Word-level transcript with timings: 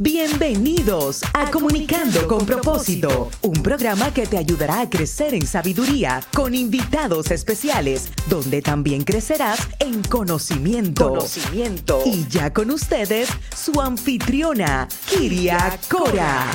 Bienvenidos 0.00 1.22
a 1.34 1.50
Comunicando 1.50 2.28
con 2.28 2.46
Propósito, 2.46 3.30
un 3.42 3.64
programa 3.64 4.14
que 4.14 4.28
te 4.28 4.38
ayudará 4.38 4.82
a 4.82 4.88
crecer 4.88 5.34
en 5.34 5.44
sabiduría 5.44 6.20
con 6.36 6.54
invitados 6.54 7.32
especiales, 7.32 8.08
donde 8.28 8.62
también 8.62 9.02
crecerás 9.02 9.58
en 9.80 10.04
conocimiento. 10.04 11.08
Conocimiento. 11.08 12.02
Y 12.04 12.28
ya 12.28 12.52
con 12.52 12.70
ustedes, 12.70 13.28
su 13.52 13.80
anfitriona, 13.80 14.86
Kiria 15.08 15.76
Cora. 15.90 16.46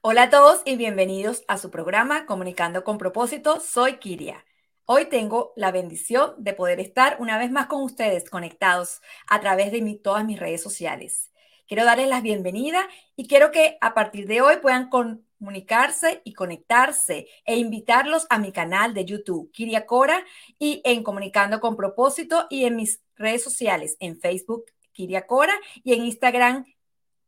Hola 0.00 0.24
a 0.24 0.30
todos 0.30 0.62
y 0.64 0.74
bienvenidos 0.74 1.44
a 1.46 1.56
su 1.56 1.70
programa 1.70 2.26
Comunicando 2.26 2.82
con 2.82 2.98
Propósito. 2.98 3.60
Soy 3.60 3.98
Kiria. 3.98 4.44
Hoy 4.86 5.04
tengo 5.04 5.52
la 5.54 5.70
bendición 5.70 6.34
de 6.38 6.52
poder 6.52 6.80
estar 6.80 7.16
una 7.20 7.38
vez 7.38 7.52
más 7.52 7.68
con 7.68 7.82
ustedes 7.82 8.28
conectados 8.28 9.02
a 9.28 9.40
través 9.40 9.70
de 9.70 10.00
todas 10.02 10.24
mis 10.24 10.40
redes 10.40 10.60
sociales. 10.60 11.30
Quiero 11.66 11.84
darles 11.84 12.08
la 12.08 12.20
bienvenida 12.20 12.88
y 13.16 13.26
quiero 13.26 13.50
que 13.50 13.76
a 13.80 13.92
partir 13.92 14.28
de 14.28 14.40
hoy 14.40 14.58
puedan 14.62 14.88
comunicarse 14.88 16.20
y 16.22 16.32
conectarse 16.32 17.26
e 17.44 17.56
invitarlos 17.56 18.28
a 18.30 18.38
mi 18.38 18.52
canal 18.52 18.94
de 18.94 19.04
YouTube, 19.04 19.50
Kiria 19.50 19.84
Cora, 19.84 20.24
y 20.60 20.80
en 20.84 21.02
Comunicando 21.02 21.58
con 21.58 21.76
Propósito 21.76 22.46
y 22.50 22.66
en 22.66 22.76
mis 22.76 23.02
redes 23.16 23.42
sociales, 23.42 23.96
en 23.98 24.20
Facebook, 24.20 24.66
Kiria 24.92 25.26
Cora, 25.26 25.54
y 25.82 25.94
en 25.94 26.04
Instagram, 26.04 26.66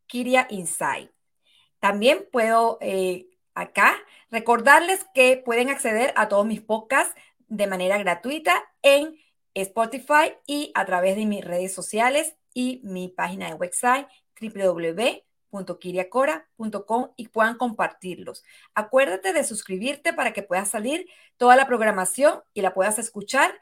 Kiria 0.07 0.47
Insight. 0.51 1.11
También 1.81 2.29
puedo 2.31 2.79
eh, 2.81 3.27
acá 3.55 3.97
recordarles 4.31 5.05
que 5.15 5.43
pueden 5.45 5.69
acceder 5.69 6.13
a 6.15 6.29
todos 6.29 6.47
mis 6.47 6.61
podcasts 6.61 7.13
de 7.49 7.67
manera 7.67 7.99
gratuita 7.99 8.63
en 8.83 9.19
Spotify 9.55 10.35
y 10.47 10.71
a 10.77 10.85
través 10.85 11.17
de 11.17 11.27
mis 11.27 11.45
redes 11.45 11.75
sociales 11.75 12.37
y 12.55 12.81
mi 12.85 13.09
página 13.09 13.49
de 13.49 13.55
website 13.55 14.07
www.kiriacora.com 14.41 17.11
y 17.17 17.29
puedan 17.29 17.57
compartirlos. 17.57 18.45
Acuérdate 18.75 19.33
de 19.33 19.45
suscribirte 19.45 20.13
para 20.13 20.33
que 20.33 20.43
puedas 20.43 20.71
salir 20.71 21.07
toda 21.37 21.55
la 21.57 21.67
programación 21.67 22.43
y 22.55 22.63
la 22.63 22.75
puedas 22.75 22.99
escuchar 22.99 23.53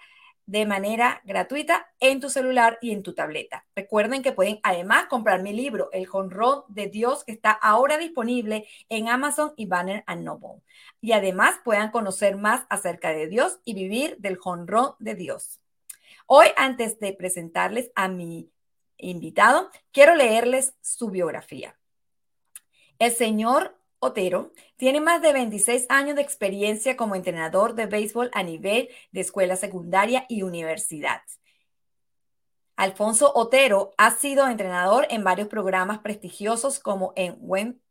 de 0.46 0.64
manera 0.64 1.20
gratuita 1.24 1.88
en 1.98 2.20
tu 2.20 2.30
celular 2.30 2.78
y 2.80 2.92
en 2.92 3.02
tu 3.02 3.14
tableta. 3.14 3.66
Recuerden 3.74 4.22
que 4.22 4.32
pueden 4.32 4.60
además 4.62 5.06
comprar 5.06 5.42
mi 5.42 5.52
libro, 5.52 5.90
El 5.92 6.06
Jonrón 6.06 6.62
de 6.68 6.86
Dios, 6.86 7.24
que 7.24 7.32
está 7.32 7.50
ahora 7.50 7.98
disponible 7.98 8.66
en 8.88 9.08
Amazon 9.08 9.52
y 9.56 9.66
Banner 9.66 10.04
Noble. 10.18 10.62
Y 11.00 11.12
además 11.12 11.56
puedan 11.64 11.90
conocer 11.90 12.36
más 12.36 12.64
acerca 12.70 13.10
de 13.10 13.26
Dios 13.26 13.58
y 13.64 13.74
vivir 13.74 14.16
del 14.18 14.36
Jonrón 14.36 14.94
de 15.00 15.16
Dios. 15.16 15.60
Hoy, 16.26 16.46
antes 16.56 16.98
de 17.00 17.12
presentarles 17.12 17.90
a 17.94 18.08
mi 18.08 18.50
invitado, 18.98 19.70
quiero 19.92 20.14
leerles 20.14 20.74
su 20.80 21.10
biografía. 21.10 21.78
El 22.98 23.12
señor 23.12 23.78
Otero 23.98 24.52
tiene 24.76 25.00
más 25.00 25.22
de 25.22 25.32
26 25.32 25.86
años 25.88 26.16
de 26.16 26.22
experiencia 26.22 26.96
como 26.96 27.14
entrenador 27.14 27.74
de 27.74 27.86
béisbol 27.86 28.30
a 28.32 28.42
nivel 28.42 28.88
de 29.10 29.20
escuela 29.20 29.56
secundaria 29.56 30.26
y 30.28 30.42
universidad. 30.42 31.22
Alfonso 32.76 33.32
Otero 33.34 33.92
ha 33.96 34.10
sido 34.10 34.46
entrenador 34.48 35.06
en 35.08 35.24
varios 35.24 35.48
programas 35.48 36.00
prestigiosos 36.00 36.78
como 36.78 37.14
en 37.16 37.38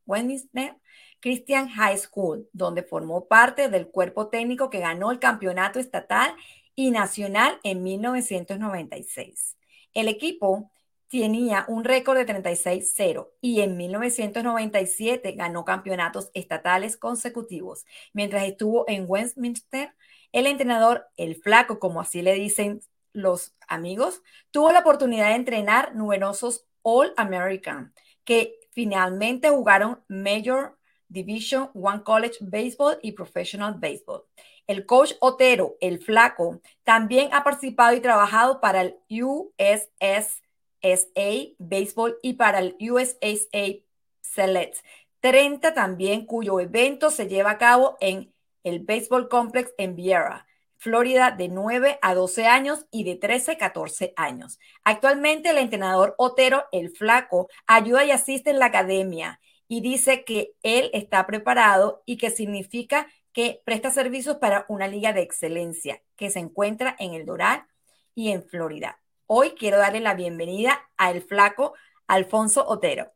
Westminster 0.06 0.78
Christian 1.20 1.70
High 1.70 1.98
School, 1.98 2.48
donde 2.53 2.83
formó 2.83 3.28
parte 3.28 3.67
del 3.67 3.88
cuerpo 3.88 4.28
técnico 4.28 4.70
que 4.70 4.80
ganó 4.80 5.09
el 5.09 5.17
campeonato 5.17 5.80
estatal 5.80 6.36
y 6.76 6.92
nacional 6.92 7.59
en 7.64 7.81
1996. 7.81 9.58
El 9.95 10.08
equipo 10.08 10.72
tenía 11.21 11.66
un 11.67 11.83
récord 11.83 12.17
de 12.17 12.25
36-0 12.25 13.30
y 13.41 13.61
en 13.61 13.77
1997 13.77 15.33
ganó 15.33 15.66
campeonatos 15.66 16.30
estatales 16.33 16.97
consecutivos. 16.97 17.85
Mientras 18.13 18.44
estuvo 18.44 18.85
en 18.88 19.05
Westminster, 19.08 19.93
el 20.31 20.48
entrenador, 20.48 21.08
el 21.17 21.36
flaco, 21.36 21.80
como 21.80 22.02
así 22.02 22.21
le 22.21 22.33
dicen 22.33 22.81
los 23.14 23.55
amigos, 23.67 24.21
tuvo 24.52 24.71
la 24.71 24.80
oportunidad 24.80 25.30
de 25.30 25.36
entrenar 25.36 25.95
numerosos 25.95 26.65
All 26.81 27.14
American 27.17 27.93
que 28.23 28.59
finalmente 28.71 29.49
jugaron 29.49 30.04
Major 30.08 30.77
Division 31.08 31.70
One 31.73 32.04
College 32.04 32.37
Baseball 32.42 32.99
y 33.02 33.14
Professional 33.14 33.75
Baseball. 33.80 34.23
El 34.67 34.86
coach 34.86 35.14
Otero, 35.20 35.77
el 35.80 35.99
flaco, 35.99 36.59
también 36.83 37.30
ha 37.31 37.43
participado 37.43 37.95
y 37.95 38.02
trabajado 38.02 38.59
para 38.59 38.81
el 38.81 38.98
USS 39.09 40.42
SA 40.81 41.55
Baseball 41.58 42.17
y 42.21 42.33
para 42.33 42.59
el 42.59 42.75
USAA 42.80 43.83
Select 44.21 44.77
30 45.25 45.73
también, 45.73 46.27
cuyo 46.27 46.59
evento 46.59 47.09
se 47.09 47.27
lleva 47.27 47.49
a 47.49 47.58
cabo 47.58 47.97
en 47.99 48.31
el 48.63 48.81
Baseball 48.81 49.27
Complex 49.27 49.73
en 49.80 49.95
Vieira, 49.95 50.45
Florida, 50.77 51.31
de 51.31 51.47
9 51.47 51.97
a 52.03 52.13
12 52.13 52.45
años 52.45 52.86
y 52.91 53.05
de 53.05 53.15
13 53.15 53.53
a 53.53 53.58
14 53.58 54.13
años. 54.17 54.59
Actualmente 54.83 55.49
el 55.49 55.58
entrenador 55.58 56.13
Otero, 56.19 56.65
el 56.71 56.92
flaco, 56.92 57.47
ayuda 57.65 58.05
y 58.05 58.11
asiste 58.11 58.52
en 58.52 58.59
la 58.59 58.67
academia 58.67 59.39
y 59.67 59.81
dice 59.81 60.23
que 60.25 60.53
él 60.61 60.92
está 60.93 61.25
preparado 61.25 62.03
y 62.05 62.17
que 62.17 62.30
significa 62.30 63.07
que 63.33 63.63
presta 63.65 63.89
servicios 63.89 64.37
para 64.37 64.67
una 64.69 64.87
liga 64.87 65.11
de 65.11 65.23
excelencia 65.23 66.03
que 66.15 66.30
se 66.30 66.37
encuentra 66.37 66.95
en 66.99 67.15
el 67.15 67.25
Doral 67.25 67.65
y 68.13 68.30
en 68.30 68.43
Florida. 68.43 68.99
Hoy 69.27 69.52
quiero 69.58 69.80
darle 69.80 70.02
la 70.02 70.13
bienvenida 70.13 70.80
al 70.97 71.23
flaco 71.23 71.73
Alfonso 72.05 72.63
Otero. 72.67 73.11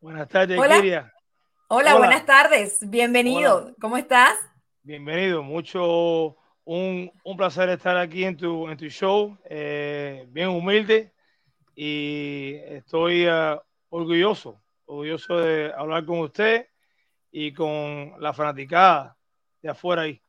Buenas 0.00 0.28
tardes, 0.28 0.58
Hola. 0.58 1.12
Hola, 1.68 1.96
buenas 1.96 2.26
tardes. 2.26 2.78
Bienvenido. 2.90 3.74
¿Cómo 3.80 3.96
estás? 3.96 4.34
Bienvenido. 4.82 5.42
Mucho, 5.42 6.36
un, 6.64 7.10
placer 7.38 7.70
estar 7.70 7.96
aquí 7.96 8.24
en 8.24 8.36
tu, 8.36 8.68
en 8.68 8.76
tu 8.76 8.86
show. 8.86 9.38
Eh, 9.44 10.26
bien 10.28 10.48
humilde 10.48 11.14
y 11.74 12.56
estoy 12.66 13.26
ah, 13.28 13.62
orgulloso, 13.88 14.60
orgulloso 14.84 15.38
de 15.38 15.72
hablar 15.72 16.04
con 16.04 16.18
usted 16.18 16.66
y 17.32 17.54
con 17.54 18.12
la 18.18 18.34
fanaticada 18.34 19.16
de 19.62 19.70
afuera 19.70 20.02
ahí. 20.02 20.20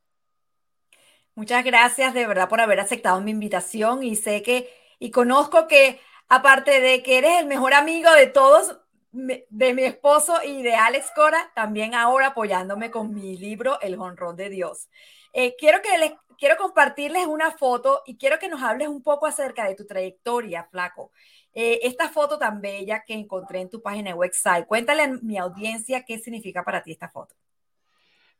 Muchas 1.34 1.64
gracias 1.64 2.12
de 2.12 2.26
verdad 2.26 2.48
por 2.48 2.60
haber 2.60 2.80
aceptado 2.80 3.20
mi 3.20 3.30
invitación 3.30 4.02
y 4.02 4.16
sé 4.16 4.42
que, 4.42 4.70
y 4.98 5.10
conozco 5.10 5.66
que 5.66 5.98
aparte 6.28 6.80
de 6.80 7.02
que 7.02 7.18
eres 7.18 7.40
el 7.40 7.46
mejor 7.46 7.72
amigo 7.74 8.10
de 8.12 8.26
todos, 8.26 8.78
de 9.12 9.74
mi 9.74 9.82
esposo 9.82 10.42
y 10.44 10.62
de 10.62 10.74
Alex 10.74 11.10
Cora, 11.14 11.50
también 11.54 11.94
ahora 11.94 12.28
apoyándome 12.28 12.90
con 12.90 13.14
mi 13.14 13.36
libro 13.36 13.80
El 13.80 13.98
Honrón 13.98 14.36
de 14.36 14.50
Dios. 14.50 14.88
Eh, 15.32 15.56
quiero, 15.58 15.80
que 15.80 15.96
les, 15.98 16.12
quiero 16.38 16.56
compartirles 16.56 17.26
una 17.26 17.50
foto 17.50 18.02
y 18.04 18.16
quiero 18.16 18.38
que 18.38 18.48
nos 18.48 18.62
hables 18.62 18.88
un 18.88 19.02
poco 19.02 19.26
acerca 19.26 19.66
de 19.66 19.74
tu 19.74 19.86
trayectoria, 19.86 20.64
Flaco. 20.64 21.12
Eh, 21.54 21.80
esta 21.82 22.08
foto 22.08 22.38
tan 22.38 22.60
bella 22.60 23.04
que 23.06 23.14
encontré 23.14 23.60
en 23.60 23.70
tu 23.70 23.80
página 23.80 24.14
website, 24.14 24.66
cuéntale 24.66 25.02
a 25.02 25.08
mi 25.08 25.38
audiencia 25.38 26.04
qué 26.04 26.18
significa 26.18 26.62
para 26.62 26.82
ti 26.82 26.92
esta 26.92 27.08
foto. 27.08 27.34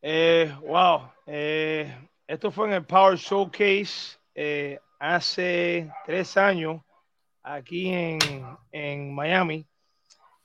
Eh, 0.00 0.50
wow, 0.62 1.10
esto 2.27 2.50
fue 2.50 2.69
en 2.69 2.75
el 2.75 2.84
Power 2.84 3.16
Showcase 3.16 4.19
eh, 4.34 4.78
hace 4.99 5.91
tres 6.06 6.37
años 6.37 6.83
aquí 7.43 7.93
en, 7.93 9.15
Miami. 9.15 9.66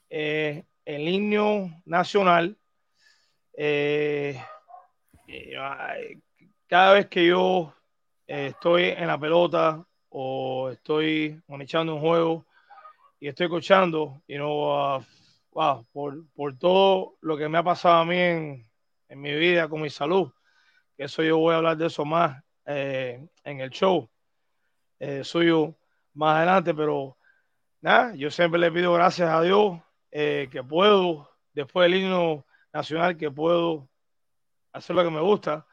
Eh, 0.09 0.63
el 0.85 1.07
himno 1.07 1.81
nacional, 1.85 2.57
eh, 3.53 4.41
cada 6.67 6.93
vez 6.93 7.07
que 7.07 7.27
yo 7.27 7.73
estoy 8.25 8.85
en 8.89 9.07
la 9.07 9.17
pelota 9.17 9.85
o 10.09 10.69
estoy 10.71 11.41
echando 11.59 11.95
un 11.95 12.01
juego 12.01 12.45
y 13.19 13.27
estoy 13.27 13.45
escuchando, 13.45 14.21
you 14.27 14.37
know, 14.37 14.97
uh, 14.97 15.03
wow, 15.51 15.85
por, 15.91 16.25
por, 16.35 16.57
todo 16.57 17.17
lo 17.21 17.37
que 17.37 17.49
me 17.49 17.57
ha 17.57 17.63
pasado 17.63 17.95
a 17.95 18.05
mí 18.05 18.17
en, 18.17 18.65
en 19.09 19.21
mi 19.21 19.33
vida 19.33 19.67
con 19.67 19.81
mi 19.81 19.89
salud, 19.89 20.31
eso 20.97 21.23
yo 21.23 21.37
voy 21.37 21.53
a 21.53 21.57
hablar 21.57 21.77
de 21.77 21.87
eso 21.87 22.03
más 22.05 22.43
eh, 22.65 23.25
en 23.43 23.61
el 23.61 23.69
show 23.69 24.09
eh, 24.99 25.23
suyo 25.23 25.75
más 26.13 26.37
adelante, 26.37 26.73
pero 26.73 27.17
nada, 27.81 28.15
yo 28.15 28.31
siempre 28.31 28.59
le 28.59 28.71
pido 28.71 28.93
gracias 28.93 29.29
a 29.29 29.41
Dios 29.41 29.79
eh, 30.11 30.49
que 30.51 30.63
puedo, 30.63 31.29
después 31.53 31.85
del 31.89 32.01
himno 32.01 32.45
nacional, 32.73 33.15
que 33.15 33.29
puedo 33.29 33.87
hacer 34.73 34.95
lo 34.95 35.03
que 35.03 35.11
me 35.11 35.21
gusta. 35.21 35.65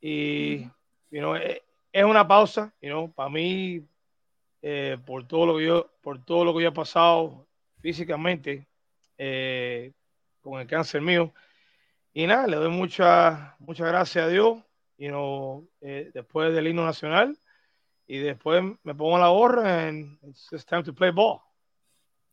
Y 0.00 0.68
es 1.10 2.04
una 2.04 2.28
pausa, 2.28 2.72
you 2.82 3.10
para 3.14 3.30
mí, 3.30 3.84
por, 5.06 5.26
todo 5.26 5.46
lo 5.46 5.56
que 5.56 5.64
yo, 5.64 5.90
por 6.02 6.22
todo 6.24 6.44
lo 6.44 6.56
que 6.56 6.66
he 6.66 6.72
pasado 6.72 7.48
físicamente 7.80 8.68
con 10.42 10.60
el 10.60 10.66
cáncer 10.68 11.00
mío. 11.00 11.32
Y 12.18 12.26
nada, 12.26 12.48
le 12.48 12.56
doy 12.56 12.70
muchas 12.70 13.38
muchas 13.60 13.86
gracias 13.86 14.24
a 14.24 14.28
Dios, 14.28 14.58
you 14.96 15.06
know, 15.06 15.68
eh, 15.80 16.10
después 16.12 16.52
del 16.52 16.66
himno 16.66 16.84
nacional. 16.84 17.38
Y 18.08 18.18
después 18.18 18.60
me 18.82 18.92
pongo 18.92 19.20
la 19.20 19.28
gorra 19.28 19.86
and 19.86 20.18
it's 20.24 20.66
time 20.66 20.82
to 20.82 20.92
play 20.92 21.12
ball. 21.12 21.38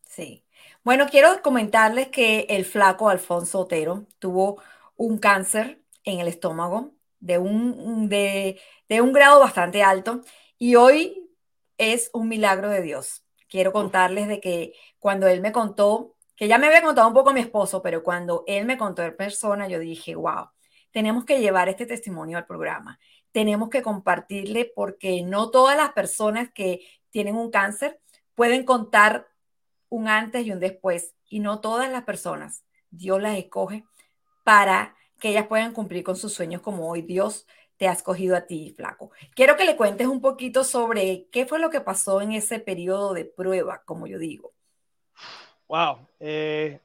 Sí. 0.02 0.44
Bueno, 0.84 1.06
quiero 1.08 1.40
comentarles 1.44 2.08
que 2.08 2.48
el 2.50 2.66
flaco 2.66 3.10
Alfonso 3.10 3.60
Otero 3.60 4.08
tuvo 4.18 4.60
un 4.96 5.20
cáncer 5.20 5.84
en 6.04 6.20
el 6.20 6.30
estómago 6.30 6.96
de 7.20 7.38
un, 7.38 8.10
de, 8.10 8.60
de 8.90 9.02
un 9.02 9.14
grado 9.14 9.40
bastante 9.40 9.84
alto 9.84 10.22
y 10.58 10.78
hoy 10.78 11.30
es 11.78 12.10
un 12.12 12.28
milagro 12.28 12.72
de 12.72 12.82
Dios. 12.82 13.24
Quiero 13.48 13.72
contarles 13.72 14.30
de 14.30 14.42
que 14.42 14.74
cuando 14.98 15.28
él 15.28 15.42
me 15.42 15.52
contó, 15.52 16.15
que 16.36 16.48
ya 16.48 16.58
me 16.58 16.68
había 16.68 16.82
contado 16.82 17.08
un 17.08 17.14
poco 17.14 17.34
mi 17.34 17.40
esposo, 17.40 17.82
pero 17.82 18.04
cuando 18.04 18.44
él 18.48 18.66
me 18.66 18.78
contó 18.78 19.04
en 19.04 19.16
persona, 19.16 19.68
yo 19.68 19.80
dije, 19.80 20.16
wow, 20.16 20.50
tenemos 20.92 21.26
que 21.26 21.40
llevar 21.40 21.70
este 21.70 21.86
testimonio 21.86 22.38
al 22.38 22.46
programa. 22.46 23.00
Tenemos 23.32 23.70
que 23.70 23.82
compartirle 23.82 24.72
porque 24.76 25.24
no 25.24 25.52
todas 25.52 25.76
las 25.76 25.92
personas 25.92 26.50
que 26.54 26.88
tienen 27.10 27.36
un 27.36 27.52
cáncer 27.52 28.00
pueden 28.34 28.64
contar 28.64 29.28
un 29.90 30.08
antes 30.08 30.46
y 30.46 30.52
un 30.52 30.60
después. 30.60 31.16
Y 31.28 31.40
no 31.40 31.60
todas 31.60 31.92
las 31.92 32.04
personas, 32.04 32.64
Dios 32.92 33.22
las 33.22 33.38
escoge 33.38 33.86
para 34.44 34.96
que 35.20 35.30
ellas 35.30 35.48
puedan 35.48 35.74
cumplir 35.74 36.04
con 36.04 36.16
sus 36.16 36.34
sueños 36.34 36.62
como 36.62 36.90
hoy 36.90 37.02
Dios 37.02 37.46
te 37.78 37.88
ha 37.88 37.92
escogido 37.92 38.36
a 38.36 38.48
ti, 38.48 38.74
flaco. 38.76 39.12
Quiero 39.36 39.58
que 39.58 39.66
le 39.66 39.76
cuentes 39.76 40.08
un 40.08 40.22
poquito 40.22 40.64
sobre 40.64 41.28
qué 41.30 41.46
fue 41.46 41.60
lo 41.60 41.70
que 41.70 41.82
pasó 41.82 42.22
en 42.22 42.32
ese 42.32 42.60
periodo 42.60 43.14
de 43.14 43.26
prueba, 43.26 43.84
como 43.86 44.08
yo 44.08 44.18
digo. 44.18 44.55
Wow, 45.68 46.08
eh, 46.20 46.80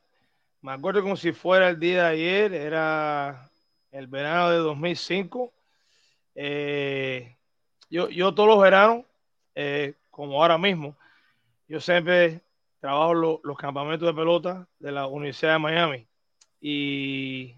me 0.62 0.72
acuerdo 0.72 1.02
como 1.02 1.16
si 1.16 1.32
fuera 1.32 1.68
el 1.68 1.78
día 1.78 2.04
de 2.04 2.08
ayer, 2.10 2.54
era 2.54 3.50
el 3.90 4.06
verano 4.06 4.50
de 4.50 4.56
2005. 4.58 5.52
Eh, 6.34 7.36
yo, 7.90 8.08
yo 8.08 8.34
todos 8.34 8.48
los 8.48 8.62
veranos, 8.62 9.04
eh, 9.54 9.94
como 10.10 10.42
ahora 10.42 10.56
mismo, 10.56 10.96
yo 11.68 11.80
siempre 11.80 12.42
trabajo 12.80 13.14
los 13.14 13.58
campamentos 13.58 14.06
de 14.08 14.14
pelota 14.14 14.66
de 14.78 14.92
la 14.92 15.06
Universidad 15.06 15.54
de 15.54 15.58
Miami. 15.58 16.08
Y 16.60 17.54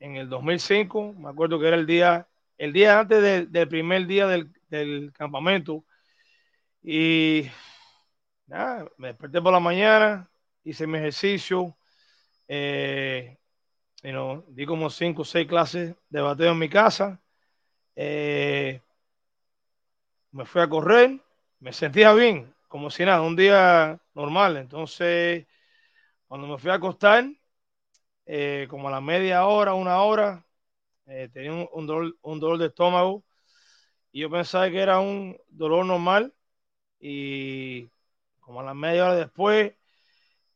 en 0.00 0.16
el 0.16 0.28
2005, 0.28 1.14
me 1.14 1.30
acuerdo 1.30 1.60
que 1.60 1.68
era 1.68 1.76
el 1.76 1.86
día, 1.86 2.28
el 2.58 2.72
día 2.72 3.00
antes 3.00 3.50
del 3.52 3.68
primer 3.68 4.06
día 4.06 4.26
del, 4.26 5.12
campamento. 5.12 5.84
Y 6.82 7.46
nada, 8.46 8.88
me 8.96 9.08
desperté 9.08 9.40
por 9.40 9.52
la 9.52 9.60
mañana, 9.60 10.31
hice 10.64 10.86
mi 10.86 10.98
ejercicio, 10.98 11.76
eh, 12.48 13.38
di 14.48 14.66
como 14.66 14.90
cinco 14.90 15.22
o 15.22 15.24
seis 15.24 15.46
clases 15.46 15.94
de 16.08 16.20
bateo 16.20 16.52
en 16.52 16.58
mi 16.58 16.68
casa. 16.68 17.20
Eh, 17.96 18.80
me 20.32 20.44
fui 20.44 20.62
a 20.62 20.68
correr, 20.68 21.20
me 21.60 21.72
sentía 21.72 22.12
bien, 22.14 22.54
como 22.68 22.90
si 22.90 23.04
nada, 23.04 23.22
un 23.22 23.36
día 23.36 24.00
normal. 24.14 24.56
Entonces, 24.56 25.46
cuando 26.26 26.46
me 26.46 26.58
fui 26.58 26.70
a 26.70 26.74
acostar, 26.74 27.24
eh, 28.26 28.66
como 28.70 28.88
a 28.88 28.90
la 28.90 29.00
media 29.00 29.46
hora, 29.46 29.74
una 29.74 30.02
hora, 30.02 30.46
eh, 31.06 31.28
tenía 31.32 31.52
un, 31.72 31.86
dolor, 31.86 32.16
un 32.22 32.40
dolor 32.40 32.58
de 32.58 32.66
estómago 32.66 33.24
y 34.12 34.20
yo 34.22 34.30
pensaba 34.30 34.70
que 34.70 34.80
era 34.80 35.00
un 35.00 35.38
dolor 35.48 35.86
normal 35.86 36.34
y 37.00 37.90
como 38.40 38.60
a 38.60 38.64
la 38.64 38.74
media 38.74 39.04
hora 39.06 39.16
después, 39.16 39.74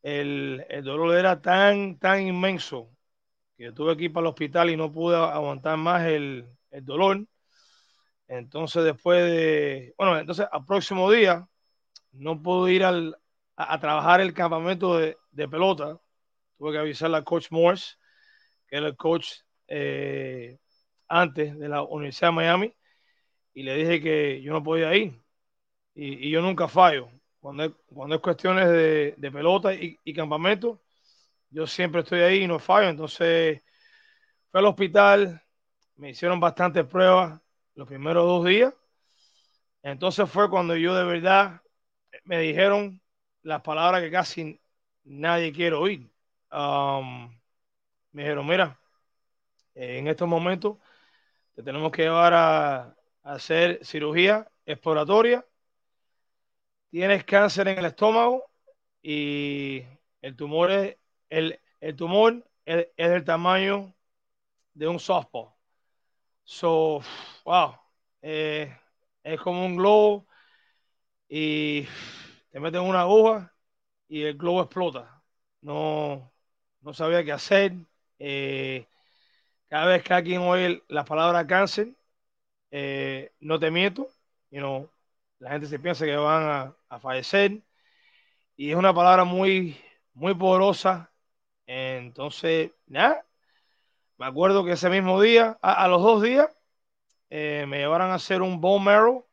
el, 0.06 0.64
el 0.69 0.85
dolor 0.85 1.17
era 1.17 1.43
tan, 1.43 1.99
tan 1.99 2.23
inmenso 2.23 2.88
que 3.56 3.64
yo 3.64 3.75
tuve 3.75 3.97
que 3.97 4.05
ir 4.05 4.12
para 4.12 4.26
el 4.26 4.29
hospital 4.29 4.70
y 4.70 4.76
no 4.76 4.93
pude 4.93 5.17
aguantar 5.17 5.76
más 5.79 6.06
el, 6.06 6.49
el 6.70 6.85
dolor. 6.85 7.26
Entonces, 8.29 8.85
después 8.85 9.25
de, 9.25 9.94
bueno, 9.99 10.17
entonces 10.19 10.47
al 10.53 10.64
próximo 10.64 11.11
día 11.11 11.49
no 12.12 12.41
pude 12.41 12.75
ir 12.75 12.85
al, 12.85 13.19
a, 13.56 13.81
trabajar 13.81 14.20
el 14.20 14.32
campamento 14.32 14.97
de, 14.97 15.17
de, 15.32 15.49
pelota. 15.49 16.00
Tuve 16.56 16.73
que 16.73 16.79
avisarle 16.79 17.17
a 17.17 17.25
coach 17.25 17.50
Morse, 17.50 17.97
que 18.69 18.76
era 18.76 18.87
el 18.87 18.97
coach 18.97 19.29
eh, 19.67 20.58
antes 21.08 21.58
de 21.58 21.69
la 21.69 21.82
Universidad 21.82 22.29
de 22.29 22.37
Miami, 22.37 22.75
y 23.55 23.64
le 23.64 23.75
dije 23.76 24.00
que 24.00 24.41
yo 24.43 24.53
no 24.53 24.62
podía 24.62 24.94
ir. 24.94 25.20
Y, 25.94 26.29
y 26.29 26.31
yo 26.31 26.43
nunca 26.43 26.69
fallo. 26.69 27.11
Cuando 27.46 27.62
es, 27.62 27.72
cuando 27.94 28.16
es 28.16 28.20
cuestiones 28.20 28.69
de, 28.69 29.31
pelota 29.31 29.72
y, 29.72 30.12
campamento, 30.12 30.82
yo 31.48 31.64
siempre 31.64 32.00
estoy 32.00 32.19
ahí 32.22 32.43
y 32.43 32.48
no 32.48 32.58
fallo. 32.58 32.88
Entonces 32.88 33.62
fui 34.50 34.58
al 34.58 34.66
hospital, 34.66 35.40
me 35.94 36.10
hicieron 36.10 36.40
bastantes 36.40 36.84
pruebas 36.87 37.40
los 37.76 37.87
primeros 37.87 38.26
dos 38.26 38.46
días. 38.46 38.75
Entonces 39.81 40.28
fue 40.28 40.50
cuando 40.50 40.75
yo 40.75 40.93
de 40.96 41.04
verdad 41.04 41.62
me 42.25 42.40
dijeron 42.40 43.00
las 43.43 43.62
palabras 43.62 44.02
que 44.02 44.10
casi 44.10 44.60
nadie 45.04 45.52
quiere 45.52 45.76
oír. 45.76 46.10
Um, 46.50 47.28
me 48.10 48.22
dijeron, 48.22 48.44
mira, 48.44 48.76
en 49.76 50.08
estos 50.08 50.26
momentos 50.26 50.78
te 51.54 51.62
tenemos 51.62 51.93
que 51.93 52.02
llevar 52.02 52.34
a, 52.34 52.96
hacer 53.22 53.78
cirugía 53.84 54.50
exploratoria. 54.64 55.46
Tienes 56.96 57.25
cáncer 57.25 57.69
en 57.69 57.78
el 57.78 57.84
estómago 57.84 58.43
y 59.02 59.82
el 60.22 60.34
tumor 60.34 60.70
es, 60.70 60.96
el, 61.28 61.60
tumor 61.94 62.43
es, 62.64 62.88
es 62.96 63.10
del 63.10 63.22
tamaño 63.22 63.94
de 64.72 64.88
un 64.88 64.98
softball. 64.98 65.50
So, 66.44 67.02
wow, 67.44 67.75
eh, 68.22 68.75
es 69.22 69.38
como 69.43 69.66
un 69.66 69.76
globo 69.76 70.26
y 71.28 71.87
te 72.50 72.60
meten 72.60 72.81
una 72.81 73.02
aguja 73.02 73.52
y 74.08 74.22
el 74.22 74.38
globo 74.38 74.62
explota. 74.62 75.22
No, 75.60 76.32
no 76.81 76.94
sabía 76.94 77.22
qué 77.22 77.32
hacer. 77.32 77.75
Eh, 78.19 78.87
cada 79.69 79.84
vez 79.84 80.02
que 80.02 80.14
alguien 80.14 80.40
oye 80.40 80.82
la 80.88 81.04
palabra 81.04 81.46
cáncer, 81.46 81.94
eh, 82.70 83.34
no 83.40 83.58
te 83.58 83.70
miento, 83.70 84.08
you 84.50 84.60
know, 84.60 84.90
la 85.38 85.50
gente 85.50 85.67
se 85.67 85.79
piensa 85.79 86.05
que 86.05 86.17
van 86.17 86.75
a, 86.88 86.99
fallecer 87.00 87.62
y 88.56 88.71
es 88.71 88.77
una 88.77 88.94
palabra 88.94 89.25
muy, 89.25 89.77
muy 90.15 90.35
poderosa. 90.35 91.12
Entonces, 91.67 92.73
nada, 92.87 93.27
me 94.19 94.27
acuerdo 94.27 94.65
que 94.65 94.73
ese 94.73 94.91
mismo 94.91 95.21
día, 95.21 95.59
a, 95.62 95.85
a 95.85 95.88
los 95.88 96.03
dos 96.03 96.23
días, 96.23 96.49
eh, 97.31 97.67
me 97.69 97.79
llevaron 97.79 98.11
a 98.11 98.15
hacer 98.15 98.43
un 98.43 98.61
bone 98.61 98.85
marrow 98.85 99.27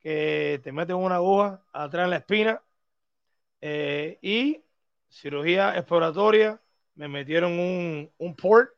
que 0.00 0.60
te 0.62 0.72
meten 0.72 0.96
una 0.96 1.16
aguja 1.16 1.64
atrás 1.72 2.04
en 2.04 2.10
la 2.10 2.16
espina 2.18 2.62
eh, 3.60 4.18
y 4.22 4.64
cirugía 5.08 5.76
exploratoria. 5.76 6.60
Me 6.94 7.08
metieron 7.08 7.58
un, 7.58 8.12
un 8.18 8.36
port 8.36 8.70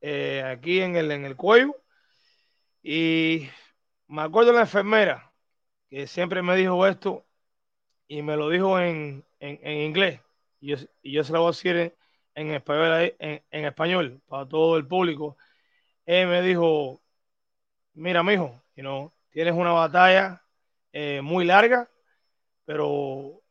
eh, 0.00 0.42
aquí 0.46 0.80
en 0.80 0.96
el, 0.96 1.10
en 1.12 1.24
el 1.24 1.36
cuello 1.36 1.76
y 2.82 3.48
me 4.08 4.22
acuerdo 4.22 4.50
de 4.52 4.56
la 4.56 4.62
enfermera 4.62 5.29
que 5.90 6.06
siempre 6.06 6.42
me 6.42 6.56
dijo 6.56 6.86
esto 6.86 7.26
y 8.08 8.22
me 8.22 8.36
lo 8.36 8.48
dijo 8.48 8.80
en, 8.80 9.24
en, 9.40 9.60
en 9.62 9.78
inglés 9.82 10.20
y 10.60 10.68
yo, 10.68 10.76
y 11.02 11.12
yo, 11.12 11.24
se 11.24 11.32
lo 11.32 11.40
voy 11.40 11.48
a 11.48 11.50
decir 11.50 11.76
en, 11.76 11.94
en 12.34 12.50
español, 12.52 13.14
en, 13.18 13.64
español 13.64 14.20
para 14.28 14.46
todo 14.46 14.76
el 14.76 14.86
público. 14.86 15.36
Él 16.06 16.28
me 16.28 16.42
dijo, 16.42 17.00
mira, 17.94 18.22
mijo, 18.22 18.62
you 18.76 18.82
know, 18.82 19.12
tienes 19.30 19.54
una 19.54 19.72
batalla 19.72 20.42
eh, 20.92 21.20
muy 21.22 21.44
larga, 21.44 21.90
pero 22.64 23.42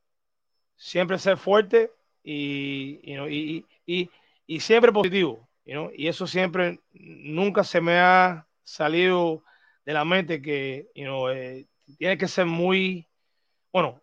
siempre 0.76 1.20
ser 1.20 1.38
fuerte 1.38 1.92
y, 2.24 3.00
you 3.10 3.16
know, 3.16 3.28
y, 3.30 3.66
y, 3.86 4.10
y, 4.48 4.60
siempre 4.60 4.92
positivo. 4.92 5.48
You 5.66 5.74
know, 5.74 5.92
y 5.96 6.08
eso 6.08 6.28
siempre, 6.28 6.80
nunca 6.94 7.64
se 7.64 7.82
me 7.82 8.00
ha 8.00 8.48
salido 8.64 9.44
de 9.86 9.94
la 9.94 10.06
mente 10.06 10.42
que 10.42 10.90
you 10.96 11.06
know, 11.06 11.30
eh, 11.30 11.68
tiene 11.98 12.18
que 12.18 12.28
ser 12.28 12.46
muy, 12.46 13.08
bueno, 13.74 14.02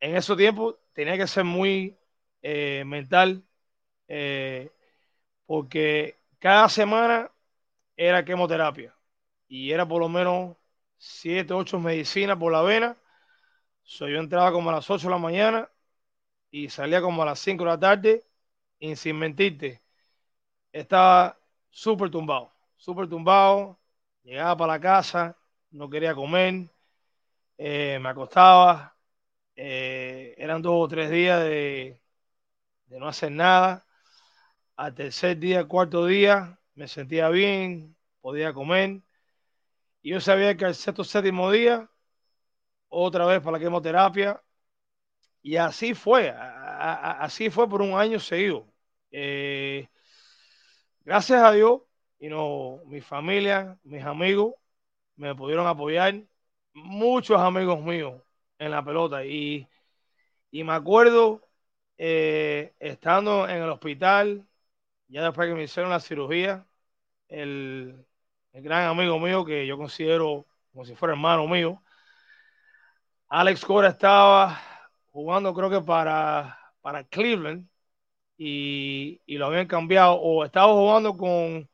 en 0.00 0.16
esos 0.16 0.36
tiempos 0.36 0.76
tenía 0.94 1.16
que 1.18 1.26
ser 1.26 1.44
muy 1.44 1.98
eh, 2.42 2.84
mental, 2.86 3.44
eh, 4.08 4.70
porque 5.46 6.18
cada 6.38 6.68
semana 6.68 7.30
era 7.96 8.24
quimioterapia 8.24 8.94
y 9.48 9.72
era 9.72 9.86
por 9.88 10.00
lo 10.00 10.08
menos 10.08 10.56
7, 10.98 11.54
8 11.54 11.80
medicinas 11.80 12.38
por 12.38 12.52
la 12.52 12.62
vena. 12.62 12.96
So, 13.84 14.08
yo 14.08 14.18
entraba 14.20 14.52
como 14.52 14.70
a 14.70 14.74
las 14.74 14.90
8 14.90 15.08
de 15.08 15.12
la 15.12 15.18
mañana 15.18 15.70
y 16.50 16.68
salía 16.70 17.00
como 17.02 17.22
a 17.22 17.26
las 17.26 17.40
5 17.40 17.64
de 17.64 17.70
la 17.70 17.80
tarde 17.80 18.24
y 18.78 18.96
sin 18.96 19.18
mentirte, 19.18 19.82
estaba 20.72 21.38
súper 21.70 22.10
tumbado, 22.10 22.52
súper 22.76 23.08
tumbado, 23.08 23.78
llegaba 24.22 24.56
para 24.56 24.72
la 24.74 24.80
casa, 24.80 25.36
no 25.70 25.88
quería 25.90 26.14
comer, 26.14 26.68
eh, 27.64 27.98
me 28.00 28.08
acostaba, 28.10 28.96
eh, 29.56 30.34
eran 30.38 30.62
dos 30.62 30.74
o 30.76 30.88
tres 30.88 31.10
días 31.10 31.42
de, 31.44 32.02
de 32.86 33.00
no 33.00 33.08
hacer 33.08 33.32
nada. 33.32 33.86
Al 34.76 34.94
tercer 34.94 35.38
día, 35.38 35.66
cuarto 35.66 36.06
día, 36.06 36.58
me 36.74 36.88
sentía 36.88 37.28
bien, 37.30 37.96
podía 38.20 38.52
comer 38.52 39.02
y 40.02 40.10
yo 40.10 40.20
sabía 40.20 40.56
que 40.56 40.64
al 40.64 40.74
sexto 40.74 41.04
séptimo 41.04 41.50
día, 41.50 41.88
otra 42.88 43.26
vez 43.26 43.40
para 43.40 43.58
la 43.58 43.64
quimioterapia, 43.64 44.42
y 45.42 45.56
así 45.56 45.94
fue, 45.94 46.32
así 46.36 47.50
fue 47.50 47.68
por 47.68 47.82
un 47.82 47.94
año 47.98 48.18
seguido. 48.20 48.66
Eh, 49.10 49.88
gracias 51.04 51.42
a 51.42 51.52
Dios, 51.52 51.82
y 52.18 52.28
no, 52.28 52.80
mi 52.86 53.00
familia, 53.00 53.78
mis 53.84 54.04
amigos 54.04 54.54
me 55.16 55.34
pudieron 55.34 55.66
apoyar, 55.66 56.22
muchos 56.74 57.40
amigos 57.40 57.82
míos 57.82 58.22
en 58.58 58.70
la 58.70 58.84
pelota. 58.84 59.24
Y, 59.24 59.68
me 60.52 60.72
acuerdo 60.72 61.48
eh, 61.98 62.74
estando 62.80 63.48
en 63.48 63.62
el 63.62 63.70
hospital, 63.70 64.46
ya 65.08 65.24
después 65.24 65.48
que 65.48 65.54
me 65.54 65.64
hicieron 65.64 65.90
la 65.90 66.00
cirugía, 66.00 66.66
el, 67.28 68.06
el 68.52 68.62
gran 68.62 68.86
amigo 68.88 69.18
mío 69.18 69.44
que 69.44 69.66
yo 69.66 69.76
considero 69.78 70.46
como 70.72 70.84
si 70.84 70.94
fuera 70.94 71.14
hermano 71.14 71.46
mío, 71.46 71.82
Alex 73.28 73.64
Cora 73.64 73.88
estaba 73.88 74.60
jugando 75.10 75.54
creo 75.54 75.70
que 75.70 75.80
para, 75.80 76.58
para 76.80 77.04
Cleveland 77.04 77.68
y, 78.36 79.20
lo 79.26 79.46
habían 79.46 79.66
cambiado 79.66 80.14
o 80.14 80.44
estaba 80.44 80.72
jugando 80.72 81.16
con 81.16 81.68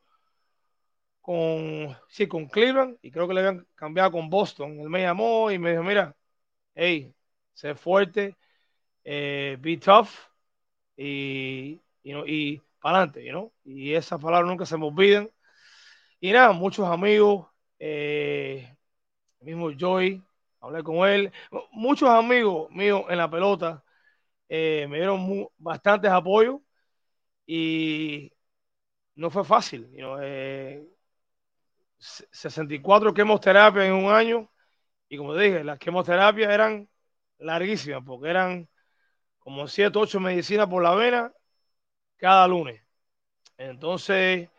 con 1.29 1.95
sí 2.07 2.27
con 2.27 2.47
Cleveland 2.47 2.97
y 3.03 3.11
creo 3.11 3.27
que 3.27 3.35
le 3.35 3.41
habían 3.41 3.67
cambiado 3.75 4.11
con 4.13 4.31
Boston. 4.31 4.79
Él 4.79 4.89
me 4.89 5.03
llamó 5.03 5.51
y 5.51 5.59
me 5.59 5.69
dijo, 5.71 5.83
mira, 5.83 6.15
hey, 6.75 7.13
sé 7.53 7.75
fuerte, 7.75 8.35
eh, 9.03 9.57
be 9.61 9.77
tough 9.77 10.09
y, 10.97 11.79
y 12.03 12.61
para 12.81 12.99
adelante, 13.03 13.25
you 13.25 13.53
y 13.63 13.93
esas 13.93 14.19
palabras 14.19 14.49
nunca 14.49 14.65
se 14.65 14.77
me 14.77 14.87
olvidan. 14.87 15.29
Y 16.19 16.31
nada, 16.31 16.51
muchos 16.51 16.87
amigos, 16.87 17.47
eh, 17.79 18.75
mismo 19.41 19.71
Joy, 19.71 20.23
hablé 20.61 20.83
con 20.83 21.07
él, 21.07 21.31
muchos 21.71 22.09
amigos 22.09 22.71
míos 22.71 23.03
en 23.09 23.17
la 23.19 23.29
pelota 23.29 23.83
eh, 24.49 24.87
me 24.89 24.97
dieron 24.97 25.47
bastantes 25.59 26.11
apoyos 26.11 26.61
y 27.45 28.31
no 29.15 29.29
fue 29.29 29.43
fácil. 29.45 29.83
64 29.91 30.19
eh, 30.23 30.98
quimioterapias 33.13 33.85
en 33.85 33.93
un 33.93 34.11
año 34.11 34.49
y 35.09 35.17
como 35.17 35.35
dije, 35.35 35.63
las 35.63 35.79
quimioterapias 35.79 36.51
eran 36.51 36.87
larguísimas 37.39 38.03
porque 38.05 38.29
eran 38.29 38.69
como 39.39 39.67
7, 39.67 39.97
8 39.97 40.19
medicinas 40.19 40.67
por 40.67 40.83
la 40.83 40.93
vena 40.95 41.33
cada 42.17 42.47
lunes. 42.47 42.81
Entonces 43.57 44.49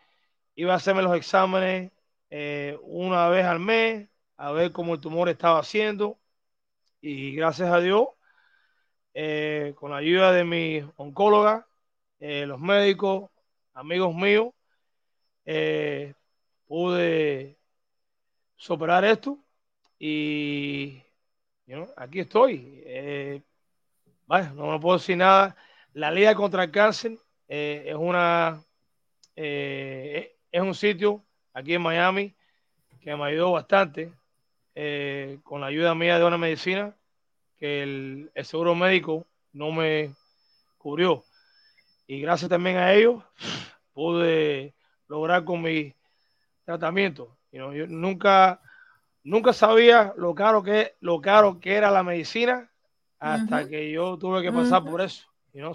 iba 0.54 0.72
a 0.74 0.76
hacerme 0.76 1.02
los 1.02 1.16
exámenes 1.16 1.92
eh, 2.30 2.78
una 2.82 3.28
vez 3.28 3.46
al 3.46 3.60
mes 3.60 4.08
a 4.36 4.52
ver 4.52 4.72
cómo 4.72 4.94
el 4.94 5.00
tumor 5.00 5.28
estaba 5.28 5.60
haciendo 5.60 6.18
y 7.00 7.34
gracias 7.34 7.70
a 7.70 7.80
Dios 7.80 8.08
eh, 9.14 9.74
con 9.76 9.90
la 9.90 9.98
ayuda 9.98 10.32
de 10.32 10.44
mi 10.44 10.82
oncóloga, 10.96 11.66
eh, 12.20 12.46
los 12.46 12.60
médicos, 12.60 13.30
amigos 13.74 14.14
míos, 14.14 14.52
pude 16.70 17.58
superar 18.54 19.04
esto 19.04 19.36
y 19.98 21.02
aquí 21.96 22.20
estoy. 22.20 22.84
no 24.54 24.70
me 24.70 24.78
puedo 24.78 24.98
decir 24.98 25.16
nada. 25.16 25.56
La 25.94 26.12
Liga 26.12 26.32
contra 26.36 26.62
el 26.62 26.70
Cáncer 26.70 27.18
es 27.44 27.96
una 27.96 28.64
es 29.34 30.60
un 30.62 30.76
sitio 30.76 31.24
aquí 31.52 31.74
en 31.74 31.82
Miami 31.82 32.36
que 33.00 33.16
me 33.16 33.24
ayudó 33.24 33.50
bastante 33.50 34.12
con 35.42 35.60
la 35.60 35.66
ayuda 35.66 35.96
mía 35.96 36.20
de 36.20 36.24
una 36.24 36.38
medicina 36.38 36.96
que 37.58 37.82
el, 37.82 38.30
seguro 38.44 38.76
médico 38.76 39.26
no 39.52 39.72
me 39.72 40.14
cubrió. 40.78 41.24
Y 42.06 42.20
gracias 42.20 42.48
también 42.48 42.76
a 42.76 42.92
ellos 42.92 43.24
pude 43.92 44.76
lograr 45.08 45.44
con 45.44 45.62
mi 45.62 45.96
tratamiento. 46.70 47.36
yo 47.52 47.86
nunca, 47.88 48.60
nunca 49.24 49.52
sabía 49.52 50.12
lo 50.16 50.34
caro 50.34 50.62
que, 50.62 50.94
lo 51.00 51.20
caro 51.20 51.58
que 51.58 51.74
era 51.74 51.90
la 51.90 52.02
medicina 52.02 52.70
hasta 53.18 53.68
que 53.68 53.90
yo 53.90 54.16
tuve 54.18 54.42
que 54.42 54.52
pasar 54.52 54.84
por 54.84 55.00
eso. 55.00 55.26
You 55.52 55.72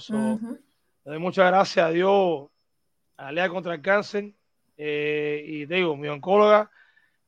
Le 1.04 1.12
doy 1.12 1.20
muchas 1.20 1.48
gracias 1.48 1.86
a 1.86 1.90
Dios, 1.90 2.48
a 3.18 3.32
Lea 3.32 3.50
contra 3.50 3.76
el 3.76 3.82
cáncer. 3.82 4.34
Eh, 4.78 5.44
y 5.46 5.66
digo, 5.66 5.96
mi 5.96 6.08
oncóloga, 6.08 6.72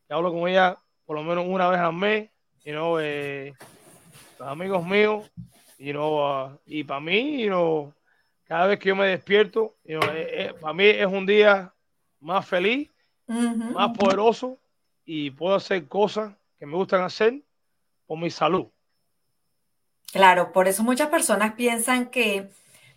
que 0.08 0.14
hablo 0.14 0.32
con 0.32 0.48
ella 0.48 0.78
por 1.06 1.18
lo 1.18 1.24
menos 1.24 1.46
una 1.48 1.70
vez 1.70 1.80
al 1.80 1.94
mes. 1.94 2.30
You 2.64 2.74
know, 2.74 3.00
eh, 3.00 3.54
los 4.40 4.48
amigos 4.48 4.86
míos, 4.86 5.30
y 5.78 5.94
no 5.94 6.60
y 6.66 6.84
para 6.84 7.00
mí, 7.00 7.46
you 7.46 7.94
cada 8.48 8.68
vez 8.68 8.80
que 8.80 8.90
yo 8.90 8.96
me 8.96 9.08
despierto, 9.08 9.76
eh, 9.84 10.00
eh, 10.04 10.54
para 10.60 10.74
mí 10.74 10.86
es 10.86 11.06
un 11.06 11.26
día 11.26 11.74
más 12.22 12.48
feliz, 12.48 12.90
más 13.28 13.98
poderoso 13.98 14.58
y 15.06 15.32
puedo 15.32 15.56
hacer 15.56 15.88
cosas 15.88 16.34
que 16.60 16.66
me 16.66 16.76
gustan 16.76 17.02
hacer 17.02 17.42
por 18.06 18.18
mi 18.18 18.30
salud. 18.30 18.68
Claro, 20.12 20.52
por 20.52 20.68
eso 20.68 20.84
muchas 20.84 21.10
personas 21.10 21.54
piensan 21.54 22.10
que 22.10 22.50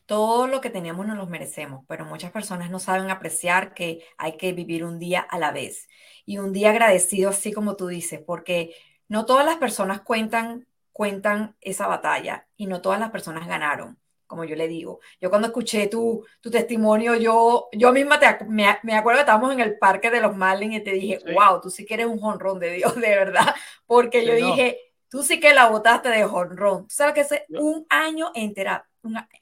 todo 0.06 0.46
lo 0.46 0.60
que 0.60 0.70
tenemos 0.70 1.06
nos 1.06 1.16
lo 1.16 1.26
merecemos, 1.26 1.84
pero 1.86 2.04
muchas 2.04 2.32
personas 2.32 2.70
no 2.70 2.78
saben 2.78 3.10
apreciar 3.10 3.74
que 3.74 4.04
hay 4.16 4.36
que 4.36 4.52
vivir 4.52 4.84
un 4.84 4.98
día 4.98 5.20
a 5.20 5.38
la 5.38 5.52
vez 5.52 5.88
y 6.24 6.38
un 6.38 6.52
día 6.52 6.70
agradecido, 6.70 7.30
así 7.30 7.52
como 7.52 7.76
tú 7.76 7.88
dices, 7.88 8.20
porque 8.24 8.74
no 9.08 9.24
todas 9.26 9.44
las 9.44 9.56
personas 9.56 10.00
cuentan 10.00 10.66
cuentan 10.92 11.56
esa 11.60 11.86
batalla 11.86 12.46
y 12.56 12.66
no 12.66 12.82
todas 12.82 13.00
las 13.00 13.10
personas 13.10 13.46
ganaron, 13.46 13.98
como 14.30 14.44
yo 14.44 14.54
le 14.54 14.68
digo. 14.68 15.00
Yo 15.20 15.28
cuando 15.28 15.48
escuché 15.48 15.88
tu, 15.88 16.24
tu 16.40 16.52
testimonio, 16.52 17.16
yo, 17.16 17.68
yo 17.72 17.92
misma 17.92 18.20
te, 18.20 18.44
me, 18.46 18.78
me, 18.84 18.94
acuerdo 18.94 19.18
que 19.18 19.22
estábamos 19.22 19.52
en 19.52 19.58
el 19.58 19.76
parque 19.76 20.08
de 20.08 20.20
los 20.20 20.36
Marlins 20.36 20.76
y 20.76 20.84
te 20.84 20.92
dije, 20.92 21.18
wow, 21.34 21.60
tú 21.60 21.68
sí 21.68 21.84
que 21.84 21.94
eres 21.94 22.06
un 22.06 22.20
jonrón 22.20 22.60
de 22.60 22.70
Dios, 22.74 22.94
de 22.94 23.08
verdad, 23.08 23.52
porque 23.86 24.24
yo 24.24 24.34
dije, 24.34 24.78
tú 25.08 25.24
sí 25.24 25.40
que 25.40 25.52
la 25.52 25.68
botaste 25.68 26.10
de 26.10 26.22
jonrón. 26.22 26.84
¿Tú 26.84 26.94
sabes 26.94 27.12
que 27.12 27.20
es 27.22 27.42
un 27.48 27.84
año 27.88 28.30
en, 28.36 28.54
terapia, 28.54 28.88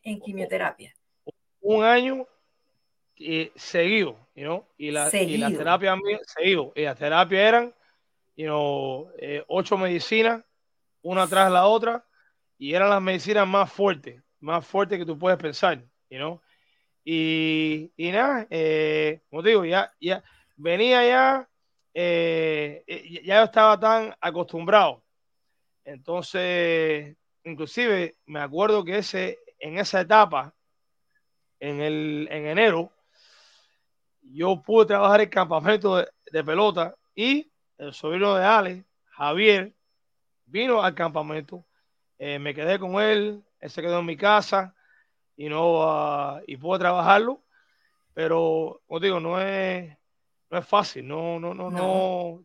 en 0.02 0.20
quimioterapia? 0.20 0.94
Un 1.60 1.84
año 1.84 2.26
eh, 3.18 3.52
seguido, 3.56 4.16
you 4.34 4.64
y, 4.78 4.90
la, 4.90 5.10
y 5.12 5.36
la 5.36 5.50
terapia 5.50 5.94
seguido. 6.26 6.72
Y 6.74 6.84
las 6.84 6.98
terapias 6.98 7.42
eran 7.46 7.74
you 8.36 9.10
eh, 9.18 9.44
ocho 9.48 9.76
medicinas 9.76 10.42
una 11.02 11.26
tras 11.26 11.50
la 11.50 11.66
otra, 11.66 12.04
y 12.58 12.74
eran 12.74 12.90
las 12.90 13.00
medicinas 13.00 13.46
más 13.46 13.72
fuertes, 13.72 14.20
más 14.40 14.66
fuertes 14.66 14.98
que 14.98 15.06
tú 15.06 15.18
puedes 15.18 15.38
pensar, 15.38 15.82
you 16.10 16.40
Y, 17.04 17.90
y 17.96 18.10
nada, 18.10 18.46
eh, 18.50 19.20
como 19.30 19.42
te 19.42 19.50
digo, 19.50 19.64
ya, 19.64 19.92
ya 20.00 20.22
venía 20.56 21.06
ya, 21.06 21.48
eh, 21.94 22.84
ya 23.24 23.42
estaba 23.44 23.78
tan 23.78 24.14
acostumbrado. 24.20 25.02
Entonces, 25.84 27.16
inclusive 27.44 28.16
me 28.26 28.40
acuerdo 28.40 28.84
que 28.84 28.98
ese, 28.98 29.38
en 29.58 29.78
esa 29.78 30.02
etapa, 30.02 30.54
en, 31.60 31.80
el, 31.80 32.28
en 32.30 32.46
enero, 32.46 32.92
yo 34.22 34.62
pude 34.62 34.86
trabajar 34.86 35.22
el 35.22 35.30
campamento 35.30 35.96
de, 35.96 36.08
de 36.30 36.44
pelota 36.44 36.94
y 37.14 37.50
el 37.78 37.94
sobrino 37.94 38.34
de 38.34 38.44
Ale, 38.44 38.84
Javier, 39.06 39.72
vino 40.46 40.82
al 40.82 40.94
campamento, 40.94 41.64
eh, 42.18 42.38
me 42.38 42.54
quedé 42.54 42.78
con 42.78 43.00
él, 43.00 43.42
él 43.60 43.70
se 43.70 43.82
quedó 43.82 44.00
en 44.00 44.06
mi 44.06 44.16
casa 44.16 44.74
y 45.36 45.48
no 45.48 45.80
uh, 45.80 46.40
y 46.46 46.56
pude 46.56 46.78
trabajarlo, 46.78 47.44
pero 48.14 48.82
como 48.86 49.00
digo, 49.00 49.20
no 49.20 49.40
es, 49.40 49.96
no 50.50 50.58
es 50.58 50.66
fácil, 50.66 51.06
no, 51.06 51.38
no, 51.38 51.54
no, 51.54 51.70
no, 51.70 52.42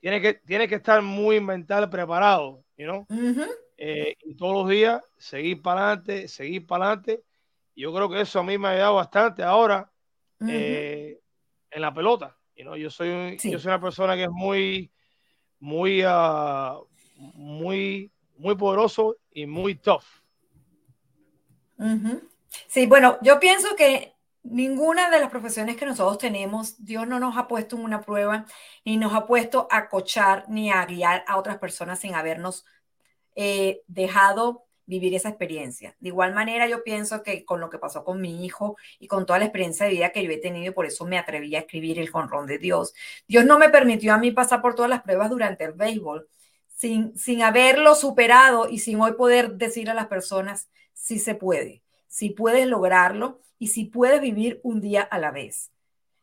tiene, 0.00 0.20
que, 0.20 0.34
tiene 0.34 0.68
que 0.68 0.76
estar 0.76 1.00
muy 1.02 1.40
mental 1.40 1.88
preparado, 1.88 2.64
you 2.76 3.06
eh, 3.80 4.16
y 4.24 4.34
todos 4.34 4.54
los 4.54 4.68
días 4.68 5.00
seguir 5.16 5.62
para 5.62 5.92
adelante, 5.92 6.26
seguir 6.26 6.66
para 6.66 6.86
adelante. 6.86 7.22
Yo 7.76 7.94
creo 7.94 8.10
que 8.10 8.20
eso 8.20 8.40
a 8.40 8.42
mí 8.42 8.58
me 8.58 8.66
ha 8.66 8.70
ayudado 8.72 8.96
bastante 8.96 9.44
ahora 9.44 9.90
eh, 10.48 11.20
en 11.70 11.80
la 11.80 11.94
pelota. 11.94 12.36
yo, 12.56 12.90
soy, 12.90 13.38
yo 13.38 13.58
soy 13.58 13.68
una 13.68 13.80
persona 13.80 14.16
que 14.16 14.24
es 14.24 14.30
muy, 14.30 14.90
muy, 15.60 16.04
uh, 16.04 16.84
muy, 17.16 18.12
muy 18.38 18.54
poderoso 18.56 19.16
y 19.32 19.46
muy 19.46 19.74
tough. 19.74 20.04
Sí, 22.66 22.86
bueno, 22.86 23.18
yo 23.22 23.38
pienso 23.38 23.76
que 23.76 24.14
ninguna 24.42 25.10
de 25.10 25.20
las 25.20 25.30
profesiones 25.30 25.76
que 25.76 25.86
nosotros 25.86 26.18
tenemos, 26.18 26.82
Dios 26.84 27.06
no 27.06 27.20
nos 27.20 27.36
ha 27.36 27.46
puesto 27.46 27.76
en 27.76 27.82
una 27.82 28.00
prueba, 28.00 28.46
ni 28.84 28.96
nos 28.96 29.12
ha 29.14 29.26
puesto 29.26 29.68
a 29.70 29.88
cochar, 29.88 30.46
ni 30.48 30.70
a 30.70 30.84
guiar 30.86 31.24
a 31.26 31.36
otras 31.36 31.58
personas 31.58 31.98
sin 31.98 32.14
habernos 32.14 32.64
eh, 33.36 33.82
dejado 33.86 34.64
vivir 34.86 35.14
esa 35.14 35.28
experiencia. 35.28 35.94
De 36.00 36.08
igual 36.08 36.32
manera, 36.32 36.66
yo 36.66 36.82
pienso 36.82 37.22
que 37.22 37.44
con 37.44 37.60
lo 37.60 37.68
que 37.68 37.78
pasó 37.78 38.04
con 38.04 38.22
mi 38.22 38.44
hijo 38.44 38.76
y 38.98 39.06
con 39.06 39.26
toda 39.26 39.38
la 39.38 39.44
experiencia 39.44 39.84
de 39.84 39.92
vida 39.92 40.10
que 40.10 40.24
yo 40.24 40.30
he 40.30 40.38
tenido, 40.38 40.72
por 40.72 40.86
eso 40.86 41.04
me 41.04 41.18
atreví 41.18 41.54
a 41.54 41.60
escribir 41.60 41.98
el 41.98 42.08
jonrón 42.08 42.46
de 42.46 42.58
Dios. 42.58 42.94
Dios 43.26 43.44
no 43.44 43.58
me 43.58 43.68
permitió 43.68 44.14
a 44.14 44.18
mí 44.18 44.30
pasar 44.30 44.62
por 44.62 44.74
todas 44.74 44.88
las 44.90 45.02
pruebas 45.02 45.28
durante 45.28 45.64
el 45.64 45.72
béisbol, 45.72 46.26
sin, 46.78 47.18
sin 47.18 47.42
haberlo 47.42 47.96
superado 47.96 48.68
y 48.68 48.78
sin 48.78 49.00
hoy 49.00 49.12
poder 49.12 49.54
decir 49.54 49.90
a 49.90 49.94
las 49.94 50.06
personas 50.06 50.70
si 50.94 51.18
se 51.18 51.34
puede, 51.34 51.82
si 52.06 52.30
puedes 52.30 52.66
lograrlo 52.68 53.40
y 53.58 53.68
si 53.68 53.84
puedes 53.84 54.20
vivir 54.20 54.60
un 54.62 54.80
día 54.80 55.02
a 55.02 55.18
la 55.18 55.32
vez, 55.32 55.72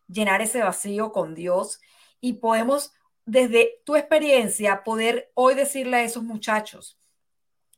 llenar 0.07 0.41
ese 0.41 0.63
vacío 0.63 1.11
con 1.11 1.35
Dios 1.35 1.81
y 2.21 2.33
podemos 2.33 2.93
desde 3.25 3.81
tu 3.83 3.97
experiencia 3.97 4.83
poder 4.83 5.29
hoy 5.33 5.55
decirle 5.55 5.97
a 5.97 6.03
esos 6.03 6.23
muchachos 6.23 6.97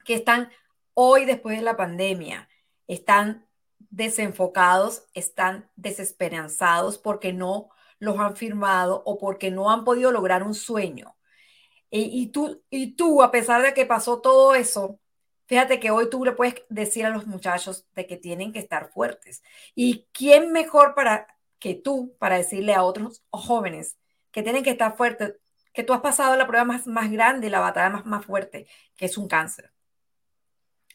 que 0.06 0.14
están 0.14 0.52
hoy 0.94 1.26
después 1.26 1.58
de 1.58 1.64
la 1.64 1.78
pandemia, 1.78 2.48
están 2.86 3.48
desenfocados, 3.90 5.08
están 5.16 5.72
desesperanzados 5.76 7.00
porque 7.00 7.34
no 7.34 7.70
los 7.98 8.20
han 8.20 8.36
firmado 8.36 9.02
o 9.04 9.18
porque 9.18 9.50
no 9.50 9.72
han 9.72 9.84
podido 9.84 10.12
lograr 10.12 10.44
un 10.44 10.54
sueño. 10.54 11.17
Y, 11.90 12.28
tú, 12.28 12.62
y 12.70 12.96
tú, 12.96 13.24
a 13.24 13.32
pesar 13.32 13.62
de 13.62 13.74
que 13.74 13.86
pasó 13.86 14.20
todo 14.20 14.56
eso, 14.56 15.00
fíjate 15.46 15.80
que 15.80 15.92
hoy 15.92 16.10
tú 16.10 16.26
le 16.26 16.34
puedes 16.34 16.56
decir 16.68 17.06
a 17.06 17.10
los 17.10 17.26
muchachos 17.26 17.88
de 17.96 18.06
que 18.06 18.18
tienen 18.18 18.52
que 18.52 18.60
estar 18.60 18.90
fuertes. 18.90 19.42
¿Y 19.74 20.06
quién 20.12 20.52
mejor 20.52 20.96
para 20.96 21.28
que 21.60 21.76
tú 21.76 22.16
para 22.20 22.38
decirle 22.38 22.74
a 22.74 22.84
otros 22.84 23.24
jóvenes 23.30 23.98
que 24.32 24.44
tienen 24.44 24.64
que 24.64 24.72
estar 24.72 24.98
fuertes, 24.98 25.36
que 25.74 25.84
tú 25.84 25.94
has 25.94 26.02
pasado 26.02 26.36
la 26.36 26.46
prueba 26.46 26.66
más, 26.66 26.88
más 26.88 27.10
grande 27.10 27.48
y 27.48 27.50
la 27.50 27.62
batalla 27.62 27.90
más, 27.90 28.06
más 28.06 28.26
fuerte, 28.26 28.68
que 28.96 29.06
es 29.06 29.18
un 29.18 29.28
cáncer? 29.28 29.72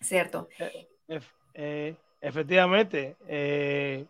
¿Cierto? 0.01 0.49
Eh, 0.59 1.21
eh, 1.55 1.97
efectivamente, 2.21 3.17
eh, 3.27 4.05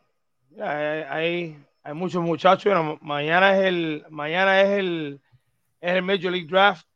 hay, 0.60 1.56
hay 1.82 1.94
muchos 1.94 2.22
muchachos. 2.22 2.98
mañana 3.00 3.56
es 3.56 3.64
el, 3.66 4.04
mañana 4.10 4.60
es 4.62 4.78
el, 4.78 5.20
es 5.82 5.94
el 5.96 6.02
Major 6.02 6.30
League 6.30 6.46
Draft. 6.46 6.86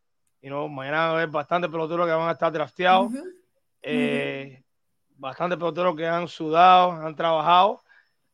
You 0.41 0.49
know, 0.49 0.67
mañana 0.69 0.97
va 0.97 1.07
a 1.09 1.11
haber 1.11 1.27
bastantes 1.27 1.69
peloteros 1.69 2.07
que 2.07 2.13
van 2.13 2.29
a 2.29 2.31
estar 2.31 2.51
drafteados. 2.51 3.11
Eh, 3.81 4.63
bastantes 5.17 5.57
peloteros 5.57 5.95
que 5.95 6.07
han 6.07 6.27
sudado, 6.27 6.91
han 6.93 7.15
trabajado. 7.15 7.83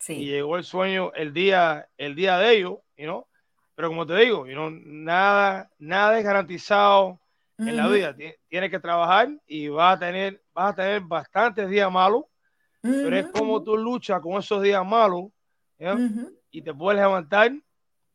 Y 0.07 0.25
llegó 0.25 0.57
el 0.57 0.63
sueño 0.63 1.11
el 1.15 1.33
día, 1.33 1.89
el 1.97 2.13
día 2.13 2.37
de 2.37 2.57
ellos, 2.57 2.77
you 2.97 3.05
know? 3.05 3.27
pero 3.75 3.87
como 3.87 4.05
te 4.05 4.15
digo, 4.17 4.45
you 4.45 4.53
know, 4.53 4.69
nada, 4.69 5.71
nada 5.79 6.19
es 6.19 6.23
garantizado 6.23 7.19
en 7.57 7.75
la 7.77 7.87
vida. 7.87 8.15
Tienes 8.47 8.69
que 8.69 8.79
trabajar 8.79 9.29
y 9.47 9.69
vas 9.69 9.95
a 9.95 9.99
tener, 9.99 10.43
vas 10.53 10.73
a 10.73 10.75
tener 10.75 11.01
bastantes 11.01 11.69
días 11.69 11.91
malos, 11.91 12.25
pero 12.81 13.15
es 13.15 13.27
como 13.27 13.63
tú 13.63 13.77
luchas 13.77 14.21
con 14.21 14.33
esos 14.33 14.61
días 14.61 14.85
malos 14.85 15.31
y 16.51 16.61
te 16.61 16.73
puedes 16.73 17.01
levantar 17.01 17.51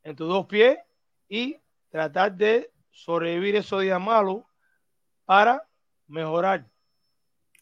en 0.05 0.17
tus 0.17 0.29
dos 0.29 0.47
pies 0.47 0.79
y 1.29 1.57
tratar 1.91 2.33
de 2.33 2.71
sobrevivir 2.91 3.57
esos 3.57 3.83
días 3.83 4.01
malos 4.01 4.43
para 5.25 5.67
mejorar. 6.07 6.67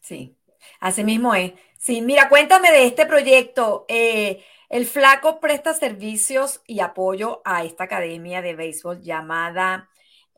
Sí, 0.01 0.37
así 0.79 1.03
mismo 1.03 1.35
es. 1.35 1.53
Sí, 1.77 2.01
mira, 2.01 2.29
cuéntame 2.29 2.71
de 2.71 2.85
este 2.85 3.05
proyecto. 3.05 3.85
Eh, 3.87 4.43
el 4.69 4.85
Flaco 4.85 5.39
presta 5.39 5.73
servicios 5.73 6.61
y 6.65 6.79
apoyo 6.79 7.41
a 7.45 7.63
esta 7.63 7.85
academia 7.85 8.41
de 8.41 8.55
béisbol 8.55 9.01
llamada 9.01 9.89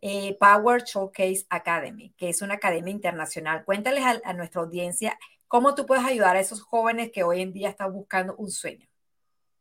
eh, 0.02 0.38
Power 0.40 0.84
Showcase 0.84 1.46
Academy, 1.50 2.14
que 2.18 2.30
es 2.30 2.42
una 2.42 2.56
academia 2.56 2.92
internacional. 2.92 3.64
Cuéntales 3.66 4.04
a, 4.24 4.34
nuestra 4.34 4.62
audiencia 4.62 5.18
cómo 5.48 5.76
tú 5.76 5.86
puedes 5.86 6.06
ayudar 6.06 6.36
a 6.36 6.40
esos 6.40 6.62
jóvenes 6.62 7.12
que 7.12 7.24
hoy 7.24 7.42
en 7.42 7.54
día 7.54 7.70
están 7.70 7.94
buscando 7.94 8.36
un 8.36 8.52
sueño. 8.52 8.89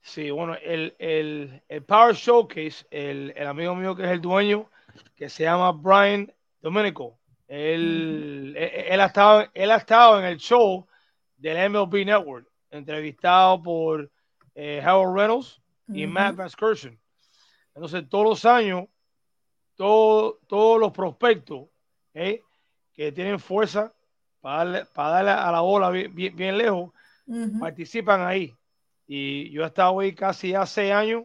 Sí, 0.01 0.31
bueno, 0.31 0.55
el, 0.63 0.95
el, 0.99 1.63
el 1.69 1.83
Power 1.85 2.15
Showcase, 2.15 2.87
el, 2.91 3.33
el, 3.37 3.47
amigo 3.47 3.75
mío 3.75 3.95
que 3.95 4.05
es 4.05 4.11
el 4.11 4.21
dueño, 4.21 4.71
que 5.17 5.29
se 5.29 5.45
llama 5.45 5.73
Brian 5.73 6.33
Domenico, 6.61 7.19
él, 7.47 8.55
él, 8.57 9.01
ha 9.01 9.07
estado, 9.07 9.47
él 9.55 9.71
ha 9.71 9.77
estado 9.77 10.19
en 10.19 10.27
el 10.27 10.39
show 10.39 10.87
del 11.37 11.71
MLB 11.71 12.05
Network, 12.05 12.47
entrevistado 12.71 13.63
por 13.63 14.11
eh, 14.55 14.83
Howard 14.85 15.15
Reynolds 15.15 15.63
y 15.89 16.07
Matt 16.07 16.37
Vaskerson. 16.37 16.99
Entonces, 17.75 18.09
todos 18.09 18.25
los 18.25 18.45
años, 18.45 18.87
todo, 19.77 20.41
todos 20.47 20.79
los 20.79 20.93
prospectos 20.93 21.69
¿eh? 22.13 22.43
que 22.93 23.13
tienen 23.13 23.39
fuerza 23.39 23.95
para 24.41 24.57
darle, 24.59 24.85
para 24.87 25.11
darle 25.11 25.31
a 25.31 25.53
la 25.53 25.61
bola 25.61 25.91
bien, 25.91 26.15
bien, 26.15 26.59
lejos, 26.59 26.93
participan 27.61 28.27
ahí. 28.27 28.55
Y 29.09 29.51
yo 29.51 29.65
he 29.65 29.67
estado 29.67 29.99
ahí 29.99 30.15
casi 30.15 30.55
hace 30.55 30.93
años 30.93 31.25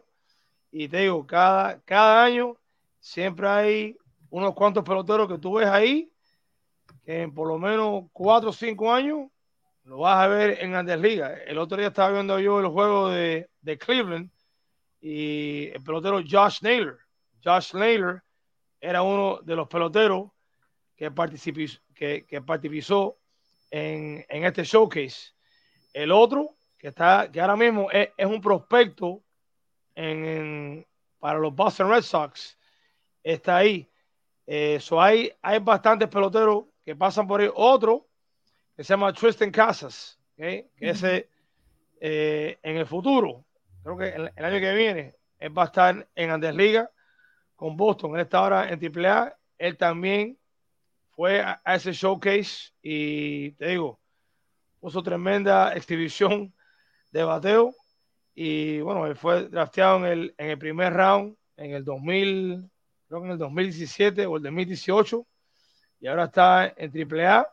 y 0.72 0.88
te 0.88 1.02
digo, 1.02 1.28
cada, 1.28 1.82
cada 1.82 2.24
año 2.24 2.56
siempre 3.00 3.48
hay 3.48 3.98
unos 4.30 4.56
cuantos 4.56 4.84
peloteros 4.84 5.28
que 5.28 5.38
tú 5.38 5.56
ves 5.56 5.68
ahí, 5.68 6.10
que 7.04 7.24
en 7.24 7.34
por 7.34 7.48
lo 7.48 7.60
menos 7.60 8.06
cuatro 8.14 8.50
o 8.50 8.54
cinco 8.54 8.92
años 8.92 9.30
lo 9.84 10.00
vas 10.00 10.18
a 10.18 10.28
ver 10.28 10.58
en 10.62 10.72
Grandes 10.72 11.00
Ligas. 11.00 11.40
El 11.46 11.58
otro 11.58 11.78
día 11.78 11.88
estaba 11.88 12.14
viendo 12.14 12.40
yo 12.40 12.60
el 12.62 12.68
juego 12.68 13.10
de, 13.10 13.50
de 13.62 13.78
Cleveland 13.78 14.32
y 15.02 15.68
el 15.68 15.84
pelotero 15.84 16.22
Josh 16.28 16.60
Naylor. 16.62 16.98
Josh 17.44 17.74
Naylor 17.74 18.24
era 18.80 19.02
uno 19.02 19.40
de 19.44 19.56
los 19.58 19.68
peloteros 19.68 20.32
que 20.96 21.12
participó, 21.12 21.60
que, 21.94 22.42
participó 22.46 23.18
en, 23.70 24.26
en, 24.30 24.46
este 24.46 24.64
showcase. 24.64 25.34
El 25.94 26.12
otro 26.12 26.56
que 26.84 26.90
está, 26.90 27.32
que 27.32 27.40
ahora 27.40 27.56
mismo 27.56 27.88
es, 27.90 28.10
un 28.26 28.42
prospecto 28.42 29.24
en, 29.96 30.86
para 31.18 31.40
los 31.40 31.56
Boston 31.56 31.90
Red 31.90 32.02
Sox, 32.02 32.60
está 33.24 33.56
ahí. 33.56 33.90
Eh, 34.46 34.82
hay, 35.00 35.32
hay 35.42 35.60
bastantes 35.60 36.10
peloteros 36.10 36.66
que 36.84 36.94
pasan 36.94 37.26
por 37.26 37.40
ahí. 37.40 37.50
Otro 37.56 38.06
que 38.76 38.84
se 38.84 38.92
llama 38.92 39.14
Tristan 39.14 39.50
Casas, 39.50 40.20
que 40.36 40.68
ese 40.76 41.30
eh, 42.02 42.60
en 42.62 42.76
el 42.76 42.86
futuro, 42.86 43.46
creo 43.82 43.98
que 43.98 44.10
el, 44.10 44.44
año 44.44 44.60
que 44.60 44.74
viene, 44.74 45.16
él 45.40 45.58
va 45.58 45.62
a 45.64 45.68
estar 45.68 46.06
en 46.14 46.32
Andesliga 46.32 46.92
con 47.56 47.78
Boston. 47.78 48.16
Él 48.16 48.24
está 48.24 48.40
ahora 48.40 48.70
en 48.70 48.78
AAA. 48.84 49.34
Él 49.58 49.78
también 49.78 50.38
fue 51.12 51.40
a, 51.40 51.62
a 51.64 51.76
ese 51.76 51.94
showcase 51.94 52.74
y 52.82 53.52
te 53.52 53.68
digo, 53.68 54.02
puso 54.82 55.02
tremenda 55.02 55.74
exhibición 55.76 56.54
de 57.14 57.24
bateo. 57.24 57.76
Y 58.36 58.82
bueno, 58.82 59.06
él 59.06 59.16
fue 59.16 59.48
drafteado 59.48 59.98
en 60.00 60.06
el, 60.06 60.36
en 60.38 60.50
el 60.50 60.58
primer 60.58 60.94
round 60.94 61.38
en 61.56 61.72
el 61.72 61.86
2000, 61.86 62.70
creo 63.08 63.22
que 63.22 63.28
en 63.28 63.32
el 63.34 63.38
2017 63.38 64.26
o 64.26 64.38
el 64.38 64.44
2018. 64.44 65.26
Y 66.02 66.08
ahora 66.08 66.26
está 66.26 66.74
en 66.76 66.92
AAA. 66.92 67.48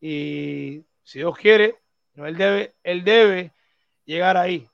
Y 0.00 0.84
si 1.02 1.20
Dios 1.20 1.36
quiere, 1.38 1.76
¿no? 2.14 2.26
él, 2.26 2.36
debe, 2.36 2.74
él 2.82 3.04
debe 3.04 3.52
llegar 4.04 4.36
ahí. 4.36 4.68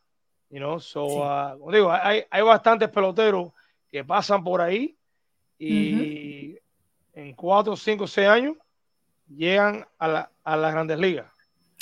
You 0.49 0.59
know? 0.59 0.81
so, 0.81 1.05
uh, 1.05 1.59
como 1.59 1.71
digo, 1.71 1.93
hay, 1.93 2.25
hay 2.31 2.43
bastantes 2.43 2.89
peloteros 2.89 3.53
que 3.91 4.05
pasan 4.05 4.43
por 4.43 4.61
ahí 4.61 4.97
y 5.59 6.59
en 7.13 7.35
cuatro, 7.35 7.77
cinco, 7.77 8.07
seis 8.07 8.29
años 8.29 8.57
llegan 9.29 9.87
a, 9.99 10.09
la, 10.09 10.33
a 10.43 10.57
las 10.57 10.73
grandes 10.73 10.99
ligas. 10.99 11.34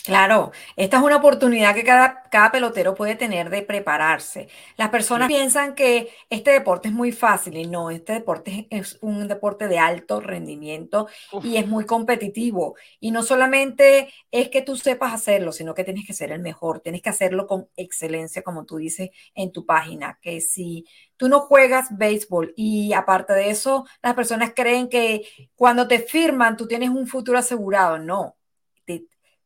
Claro, 0.04 0.50
esta 0.74 0.96
es 0.96 1.02
una 1.04 1.16
oportunidad 1.16 1.76
que 1.76 1.84
cada, 1.84 2.24
cada, 2.24 2.50
pelotero 2.50 2.92
puede 2.92 3.14
tener 3.14 3.50
de 3.50 3.62
prepararse. 3.62 4.48
Las 4.76 4.88
personas 4.88 5.28
piensan 5.28 5.76
que 5.76 6.08
este 6.28 6.50
deporte 6.50 6.88
es 6.88 6.94
muy 6.94 7.12
fácil 7.12 7.56
y 7.56 7.68
no, 7.68 7.88
este 7.88 8.14
deporte 8.14 8.66
es 8.70 8.98
un 9.00 9.28
deporte 9.28 9.68
de 9.68 9.78
alto 9.78 10.20
rendimiento 10.20 11.06
y 11.44 11.56
es 11.56 11.68
muy 11.68 11.86
competitivo. 11.86 12.74
Y 12.98 13.12
no 13.12 13.22
solamente 13.22 14.12
es 14.32 14.48
que 14.48 14.62
tú 14.62 14.76
sepas 14.76 15.14
hacerlo, 15.14 15.52
sino 15.52 15.72
que 15.72 15.84
tienes 15.84 16.04
que 16.04 16.14
ser 16.14 16.32
el 16.32 16.40
mejor, 16.40 16.80
tienes 16.80 17.00
que 17.00 17.10
hacerlo 17.10 17.46
con 17.46 17.68
excelencia, 17.76 18.42
como 18.42 18.64
tú 18.64 18.78
dices 18.78 19.10
en 19.36 19.52
tu 19.52 19.64
página, 19.66 20.18
que 20.20 20.40
si 20.40 20.84
tú 21.16 21.28
no 21.28 21.40
juegas 21.40 21.96
béisbol 21.96 22.54
y 22.56 22.92
aparte 22.92 23.34
de 23.34 23.50
eso, 23.50 23.86
las 24.02 24.14
personas 24.14 24.52
creen 24.54 24.88
que 24.88 25.22
cuando 25.54 25.86
te 25.86 26.00
firman 26.00 26.56
tú 26.56 26.66
tienes 26.66 26.90
un 26.90 27.06
futuro 27.06 27.38
asegurado. 27.38 27.98
No, 28.00 28.34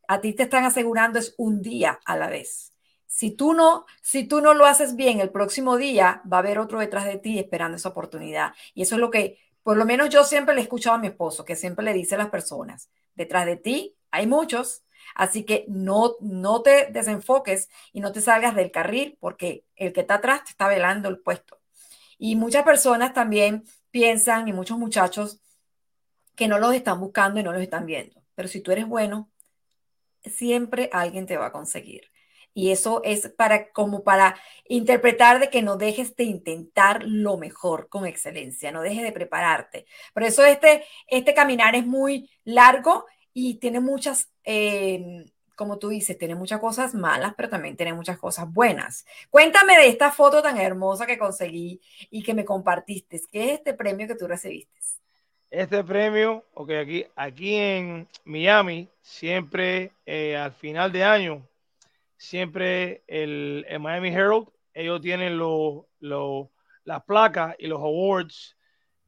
a 0.09 0.21
ti 0.21 0.33
te 0.33 0.45
están 0.45 0.65
asegurando 0.65 1.19
es 1.19 1.35
un 1.37 1.63
día 1.63 2.01
a 2.05 2.17
la 2.17 2.29
vez. 2.29 2.73
Si 3.07 3.31
tú 3.31 3.55
no, 3.55 3.87
si 4.03 4.25
tú 4.25 4.41
no 4.41 4.55
lo 4.55 4.67
haces 4.67 4.97
bien 4.97 5.21
el 5.21 5.31
próximo 5.31 5.77
día, 5.77 6.23
va 6.31 6.39
a 6.39 6.41
haber 6.41 6.59
otro 6.59 6.81
detrás 6.81 7.07
de 7.07 7.19
ti 7.19 7.39
esperando 7.39 7.77
esa 7.77 7.89
oportunidad. 7.89 8.53
Y 8.75 8.83
eso 8.83 8.97
es 8.97 9.01
lo 9.01 9.11
que, 9.11 9.39
por 9.63 9.77
lo 9.77 9.85
menos 9.85 10.11
yo 10.11 10.25
siempre 10.25 10.55
le 10.55 10.61
he 10.61 10.65
escuchado 10.65 10.97
a 10.97 10.99
mi 10.99 11.07
esposo, 11.07 11.45
que 11.45 11.57
siempre 11.57 11.85
le 11.85 11.93
dice 11.93 12.15
a 12.17 12.19
las 12.19 12.31
personas, 12.31 12.91
detrás 13.15 13.47
de 13.47 13.57
ti 13.57 13.97
hay 14.11 14.27
muchos, 14.27 14.83
así 15.15 15.45
que 15.45 15.65
no, 15.69 16.17
no 16.21 16.63
te 16.63 16.91
desenfoques 16.91 17.69
y 17.93 18.01
no 18.01 18.13
te 18.13 18.21
salgas 18.21 18.55
del 18.55 18.71
carril 18.71 19.17
porque 19.21 19.65
el 19.77 19.93
que 19.93 20.01
está 20.03 20.15
atrás 20.15 20.45
te 20.45 20.51
está 20.51 20.69
velando 20.69 21.09
el 21.09 21.19
puesto. 21.19 21.59
Y 22.19 22.37
muchas 22.37 22.65
personas 22.65 23.13
también 23.13 23.65
piensan, 23.91 24.49
y 24.49 24.53
muchos 24.53 24.79
muchachos, 24.79 25.41
que 26.35 26.49
no 26.49 26.59
los 26.59 26.75
están 26.75 27.01
buscando 27.01 27.41
y 27.41 27.43
no 27.43 27.53
los 27.53 27.63
están 27.63 27.87
viendo. 27.87 28.23
Pero 28.35 28.49
si 28.49 28.61
tú 28.61 28.73
eres 28.73 28.87
bueno, 28.87 29.31
siempre 30.31 30.91
alguien 30.93 31.27
te 31.27 31.37
va 31.37 31.47
a 31.47 31.53
conseguir. 31.53 32.11
Y 32.55 32.71
eso 32.73 33.03
es 33.05 33.29
para 33.37 33.71
como 33.73 34.03
para 34.03 34.35
interpretar 34.67 35.41
de 35.41 35.51
que 35.51 35.63
no 35.63 35.77
dejes 35.77 36.17
de 36.17 36.25
intentar 36.25 37.03
lo 37.05 37.37
mejor 37.37 37.89
con 37.91 38.07
excelencia, 38.07 38.73
no 38.73 38.81
dejes 38.81 39.03
de 39.03 39.13
prepararte. 39.13 39.87
Por 40.15 40.23
eso 40.23 40.43
este, 40.45 40.85
este 41.07 41.35
caminar 41.35 41.75
es 41.77 41.85
muy 41.87 42.31
largo 42.45 43.05
y 43.35 43.57
tiene 43.57 43.81
muchas, 43.81 44.31
eh, 44.45 45.27
como 45.55 45.79
tú 45.79 45.91
dices, 45.91 46.17
tiene 46.17 46.35
muchas 46.35 46.59
cosas 46.61 46.95
malas, 46.95 47.35
pero 47.37 47.51
también 47.51 47.77
tiene 47.77 47.93
muchas 47.93 48.19
cosas 48.19 48.51
buenas. 48.51 49.05
Cuéntame 49.31 49.77
de 49.77 49.89
esta 49.89 50.11
foto 50.11 50.43
tan 50.43 50.57
hermosa 50.59 51.07
que 51.07 51.19
conseguí 51.19 51.81
y 52.11 52.23
que 52.23 52.33
me 52.35 52.47
compartiste. 52.47 53.21
¿Qué 53.31 53.45
es 53.47 53.53
este 53.59 53.75
premio 53.75 54.09
que 54.09 54.15
tú 54.17 54.27
recibiste? 54.27 54.81
Este 55.51 55.85
premio, 55.85 56.45
ok, 56.55 56.71
aquí, 56.73 57.07
aquí 57.15 57.55
en 57.55 58.09
Miami, 58.25 58.89
siempre 59.01 59.93
eh, 60.05 60.37
al 60.37 60.53
final 60.53 60.91
de 60.91 61.05
año, 61.05 61.47
siempre 62.17 63.05
el, 63.07 63.65
Miami 63.79 64.09
Herald, 64.09 64.49
ellos 64.75 65.01
tienen 65.01 65.39
las 65.39 67.05
placas 67.05 67.55
y 67.61 67.69
los 67.69 67.81
awards 67.81 68.57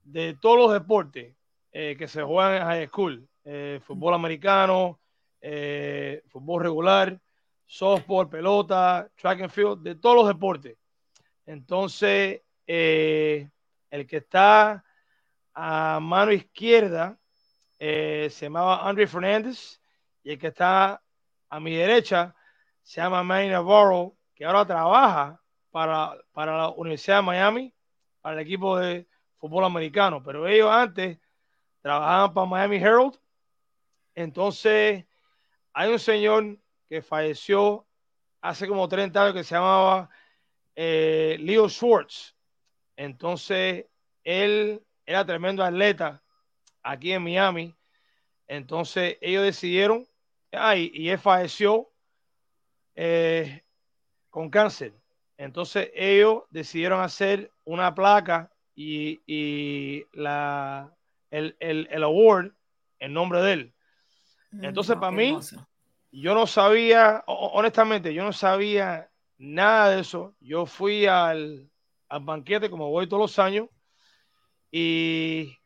de 0.04 0.34
todos 0.40 0.58
los 0.58 0.72
deportes 0.72 1.34
eh, 1.72 1.96
que 1.98 2.06
se 2.06 2.22
juegan 2.22 2.54
en 2.54 2.62
high 2.62 2.86
school. 2.86 3.28
Eh, 3.44 3.80
fútbol 3.84 4.14
americano, 4.14 5.00
fútbol 5.40 6.62
regular, 6.62 7.20
softball, 7.66 8.28
pelota, 8.28 9.10
track 9.16 9.40
and 9.40 9.50
field, 9.50 9.82
de 9.82 9.96
todos 9.96 10.14
los 10.14 10.28
deportes. 10.28 10.76
Entonces, 11.46 12.42
el 12.64 14.06
que 14.06 14.16
está 14.16 14.84
a 15.60 15.98
mano 15.98 16.30
izquierda 16.30 17.18
eh, 17.80 18.28
se 18.30 18.46
llamaba 18.46 18.88
Andre 18.88 19.08
Fernández 19.08 19.80
y 20.22 20.30
el 20.30 20.38
que 20.38 20.48
está 20.48 21.02
a 21.48 21.60
mi 21.60 21.74
derecha 21.74 22.32
se 22.84 23.00
llama 23.00 23.24
Manny 23.24 23.48
Navarro, 23.48 24.16
que 24.36 24.44
ahora 24.44 24.64
trabaja 24.64 25.42
para, 25.72 26.16
para 26.32 26.56
la 26.56 26.68
Universidad 26.68 27.16
de 27.16 27.22
Miami, 27.22 27.74
para 28.20 28.36
el 28.36 28.46
equipo 28.46 28.78
de 28.78 29.08
fútbol 29.36 29.64
americano, 29.64 30.22
pero 30.22 30.46
ellos 30.46 30.70
antes 30.70 31.18
trabajaban 31.82 32.34
para 32.34 32.46
Miami 32.46 32.76
Herald. 32.76 33.18
Entonces, 34.14 35.06
hay 35.72 35.90
un 35.90 35.98
señor 35.98 36.56
que 36.88 37.02
falleció 37.02 37.84
hace 38.40 38.68
como 38.68 38.88
30 38.88 39.20
años 39.20 39.34
que 39.34 39.44
se 39.44 39.56
llamaba 39.56 40.08
eh, 40.76 41.36
Leo 41.40 41.68
Schwartz. 41.68 42.36
Entonces, 42.96 43.86
él 44.22 44.84
era 45.08 45.24
tremendo 45.24 45.64
atleta 45.64 46.22
aquí 46.82 47.12
en 47.12 47.22
Miami. 47.22 47.74
Entonces 48.46 49.16
ellos 49.22 49.42
decidieron, 49.42 50.06
ay, 50.52 50.90
y 50.92 51.08
él 51.08 51.18
falleció 51.18 51.88
eh, 52.94 53.62
con 54.28 54.50
cáncer. 54.50 54.92
Entonces 55.38 55.90
ellos 55.94 56.42
decidieron 56.50 57.00
hacer 57.00 57.50
una 57.64 57.94
placa 57.94 58.52
y, 58.74 60.04
la, 60.12 60.94
el, 61.30 61.56
el, 61.58 62.02
award 62.02 62.52
en 62.98 63.14
nombre 63.14 63.40
de 63.40 63.52
él. 63.54 63.74
Mm, 64.50 64.64
Entonces 64.64 64.96
para 64.96 65.10
mí, 65.10 65.38
yo 66.12 66.34
no 66.34 66.46
sabía, 66.46 67.24
honestamente, 67.26 68.12
yo 68.12 68.24
no 68.24 68.34
sabía 68.34 69.10
nada 69.38 69.88
de 69.88 70.02
eso. 70.02 70.34
Yo 70.40 70.66
fui 70.66 71.06
al, 71.06 71.70
al 72.10 72.20
banquete 72.20 72.68
como 72.68 72.90
voy 72.90 73.08
todos 73.08 73.22
los 73.22 73.38
años 73.38 73.68
y 74.70 75.56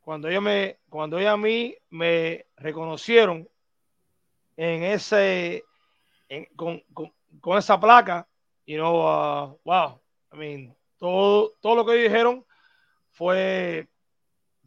cuando 0.00 0.28
ellos 0.28 0.42
me, 0.42 0.78
cuando 0.88 1.18
ellos 1.18 1.32
a 1.32 1.36
mí 1.36 1.74
me 1.90 2.46
reconocieron 2.56 3.48
en 4.56 4.82
ese, 4.84 5.64
con, 6.56 6.82
esa 7.56 7.78
placa, 7.78 8.26
y 8.64 8.74
you 8.74 8.78
know, 8.78 9.00
uh, 9.00 9.58
wow, 9.64 10.00
I 10.32 10.36
mean, 10.36 10.76
todo, 10.98 11.54
todo 11.60 11.76
lo 11.76 11.86
que 11.86 11.92
ellos 11.92 12.12
dijeron 12.12 12.44
fue 13.10 13.88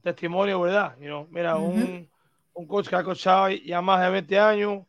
testimonio, 0.02 0.62
¿verdad? 0.62 0.98
You 1.00 1.08
know, 1.08 1.28
mira, 1.30 1.56
un, 1.56 2.10
un, 2.54 2.68
coach 2.68 2.88
que 2.88 2.96
ha 2.96 3.04
coachado 3.04 3.50
ya 3.50 3.82
más 3.82 4.02
de 4.02 4.10
20 4.10 4.40
años, 4.40 4.86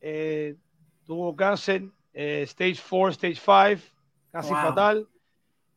eh, 0.00 0.56
tuvo 1.04 1.34
cáncer, 1.34 1.82
eh, 2.12 2.42
stage 2.42 2.80
4, 2.88 3.10
stage 3.10 3.36
5, 3.36 3.92
casi 4.30 4.52
fatal. 4.52 5.08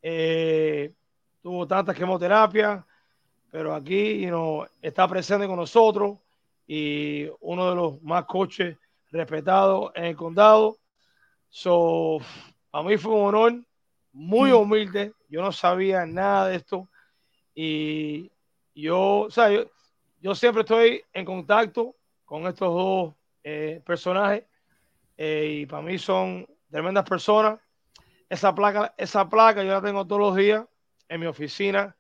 Eh, 0.02 0.94
tuvo 1.42 1.68
tantas 1.68 1.96
quimioterapias, 1.96 2.84
pero 3.52 3.74
aquí 3.74 4.26
you 4.26 4.66
está 4.82 5.08
presente 5.08 5.48
con 5.48 5.56
nosotros 5.56 6.18
y 6.68 7.28
uno 7.40 7.70
de 7.70 7.76
los 7.76 8.02
más 8.04 8.26
coches 8.26 8.78
respetados 9.12 9.92
en 9.96 10.06
el 10.06 10.16
condado. 10.16 10.78
So, 11.50 12.20
a 12.72 12.84
mí 12.84 12.98
fue 12.98 13.14
un 13.14 13.28
honor, 13.28 13.64
muy 14.12 14.52
mm. 14.52 14.56
humilde. 14.56 15.14
Yo 15.28 15.42
no 15.42 15.52
sabía 15.52 16.06
nada 16.06 16.48
de 16.48 16.58
esto 16.58 16.88
y 17.56 18.32
yo, 18.76 19.22
o 19.22 19.32
sea, 19.32 19.50
yo, 20.22 20.36
siempre 20.36 20.62
estoy 20.62 21.04
en 21.14 21.26
contacto 21.26 21.96
con 22.26 22.46
estos 22.48 22.74
dos 22.74 23.14
eh, 23.44 23.82
personajes 23.86 24.44
eh, 25.18 25.62
y 25.62 25.66
para 25.66 25.82
mí 25.82 25.98
son 25.98 26.48
tremendas 26.70 27.08
personas. 27.08 27.60
Esa 28.30 28.54
placa, 28.54 28.94
esa 28.96 29.28
placa 29.28 29.64
yo 29.64 29.72
la 29.72 29.82
tengo 29.82 30.06
todos 30.06 30.22
los 30.22 30.36
días 30.36 30.66
en 31.10 31.20
mi 31.20 31.26
oficina, 31.26 31.96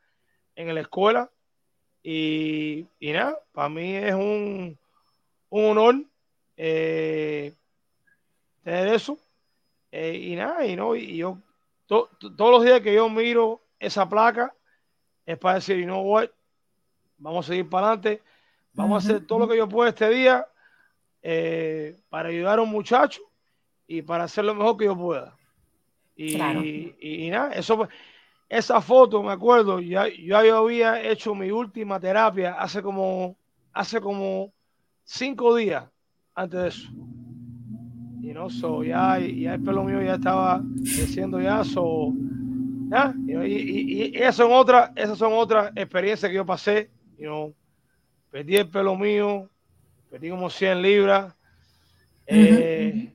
en 0.55 0.73
la 0.73 0.81
escuela. 0.81 1.29
Y, 2.01 2.87
nada, 3.01 3.37
para 3.51 3.67
mí 3.67 3.95
es 3.95 4.13
un, 4.13 4.77
un 5.49 5.65
honor 5.65 5.95
eh, 6.55 7.53
tener 8.63 8.87
eso. 8.87 9.17
Eh, 9.91 10.17
y 10.17 10.35
nada, 10.35 10.65
y, 10.65 10.75
no, 10.75 10.95
y 10.95 11.17
yo 11.17 11.39
todos 11.87 12.51
los 12.51 12.63
días 12.63 12.81
que 12.81 12.93
yo 12.93 13.09
miro 13.09 13.61
esa 13.79 14.07
placa 14.07 14.53
es 15.25 15.37
para 15.39 15.55
decir, 15.55 15.77
you 15.77 15.85
know 15.85 16.01
what, 16.01 16.29
vamos 17.17 17.45
a 17.45 17.49
seguir 17.49 17.67
para 17.67 17.87
adelante, 17.87 18.21
vamos 18.73 19.03
a 19.03 19.07
hacer 19.07 19.25
todo 19.25 19.39
lo 19.39 19.47
que 19.47 19.57
yo 19.57 19.67
pueda 19.67 19.89
este 19.89 20.09
día 20.09 20.47
eh, 21.23 21.99
para 22.09 22.29
ayudar 22.29 22.59
a 22.59 22.61
un 22.61 22.69
muchacho 22.69 23.21
y 23.87 24.03
para 24.03 24.25
hacer 24.25 24.45
lo 24.45 24.53
mejor 24.53 24.77
que 24.77 24.85
yo 24.85 24.95
pueda. 24.95 25.35
Y, 26.15 26.35
y, 26.37 26.95
y 26.99 27.29
nada, 27.31 27.53
eso 27.53 27.87
esa 28.49 28.81
foto, 28.81 29.21
me 29.21 29.31
acuerdo, 29.31 29.79
ya, 29.79 30.07
yo 30.07 30.57
había 30.57 31.01
hecho 31.03 31.35
mi 31.35 31.51
última 31.51 31.99
terapia 31.99 32.53
hace 32.53 32.81
como, 32.81 33.37
hace 33.71 34.01
como 34.01 34.51
cinco 35.03 35.55
días 35.55 35.85
antes 36.33 36.59
de 36.59 36.67
eso. 36.67 36.89
Y 38.23 38.33
no, 38.33 38.49
so, 38.49 38.83
ya, 38.83 39.19
ya 39.19 39.53
el 39.53 39.63
pelo 39.63 39.83
mío 39.83 40.01
ya 40.01 40.15
estaba 40.15 40.63
creciendo 40.81 41.39
ya, 41.39 41.63
so, 41.63 42.11
ya, 42.89 43.13
y, 43.27 44.11
y, 44.11 44.17
esas 44.17 44.37
son 44.37 44.51
otras, 44.51 44.91
esas 44.95 45.17
son 45.17 45.33
otras 45.33 45.71
experiencias 45.75 46.27
que 46.29 46.35
yo 46.35 46.45
pasé, 46.45 46.89
you 47.19 47.53
perdí 48.31 48.57
el 48.57 48.69
pelo 48.69 48.95
mío, 48.95 49.47
perdí 50.09 50.29
como 50.29 50.49
100 50.49 50.81
libras, 50.81 51.35
eh, 52.25 53.13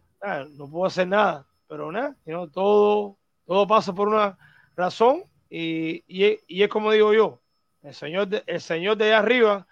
no 0.57 0.69
puedo 0.69 0.87
hacer 0.87 1.09
nada, 1.09 1.47
pero 1.69 1.91
nada, 1.91 2.17
todo, 2.53 3.17
todo 3.47 3.67
pasa 3.67 3.93
por 3.93 4.09
una 4.09 4.37
razón 4.77 5.25
y, 5.49 6.03
y, 6.09 6.63
es 6.63 6.69
como 6.69 6.91
digo 6.91 7.13
yo, 7.13 7.41
el 7.83 7.95
Señor 7.95 8.29
de, 8.29 8.43
el 8.47 8.61
señor 8.61 8.97
de 8.97 9.05
allá 9.07 9.19
arriba 9.19 9.67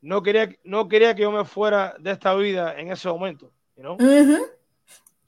no 0.00 0.22
quería, 0.22 0.48
no 0.64 0.88
quería 0.88 1.14
que 1.14 1.22
yo 1.22 1.30
me 1.30 1.44
fuera 1.44 1.94
de 1.98 2.10
esta 2.10 2.34
vida 2.34 2.78
en 2.78 2.90
ese 2.90 3.08
momento. 3.08 3.52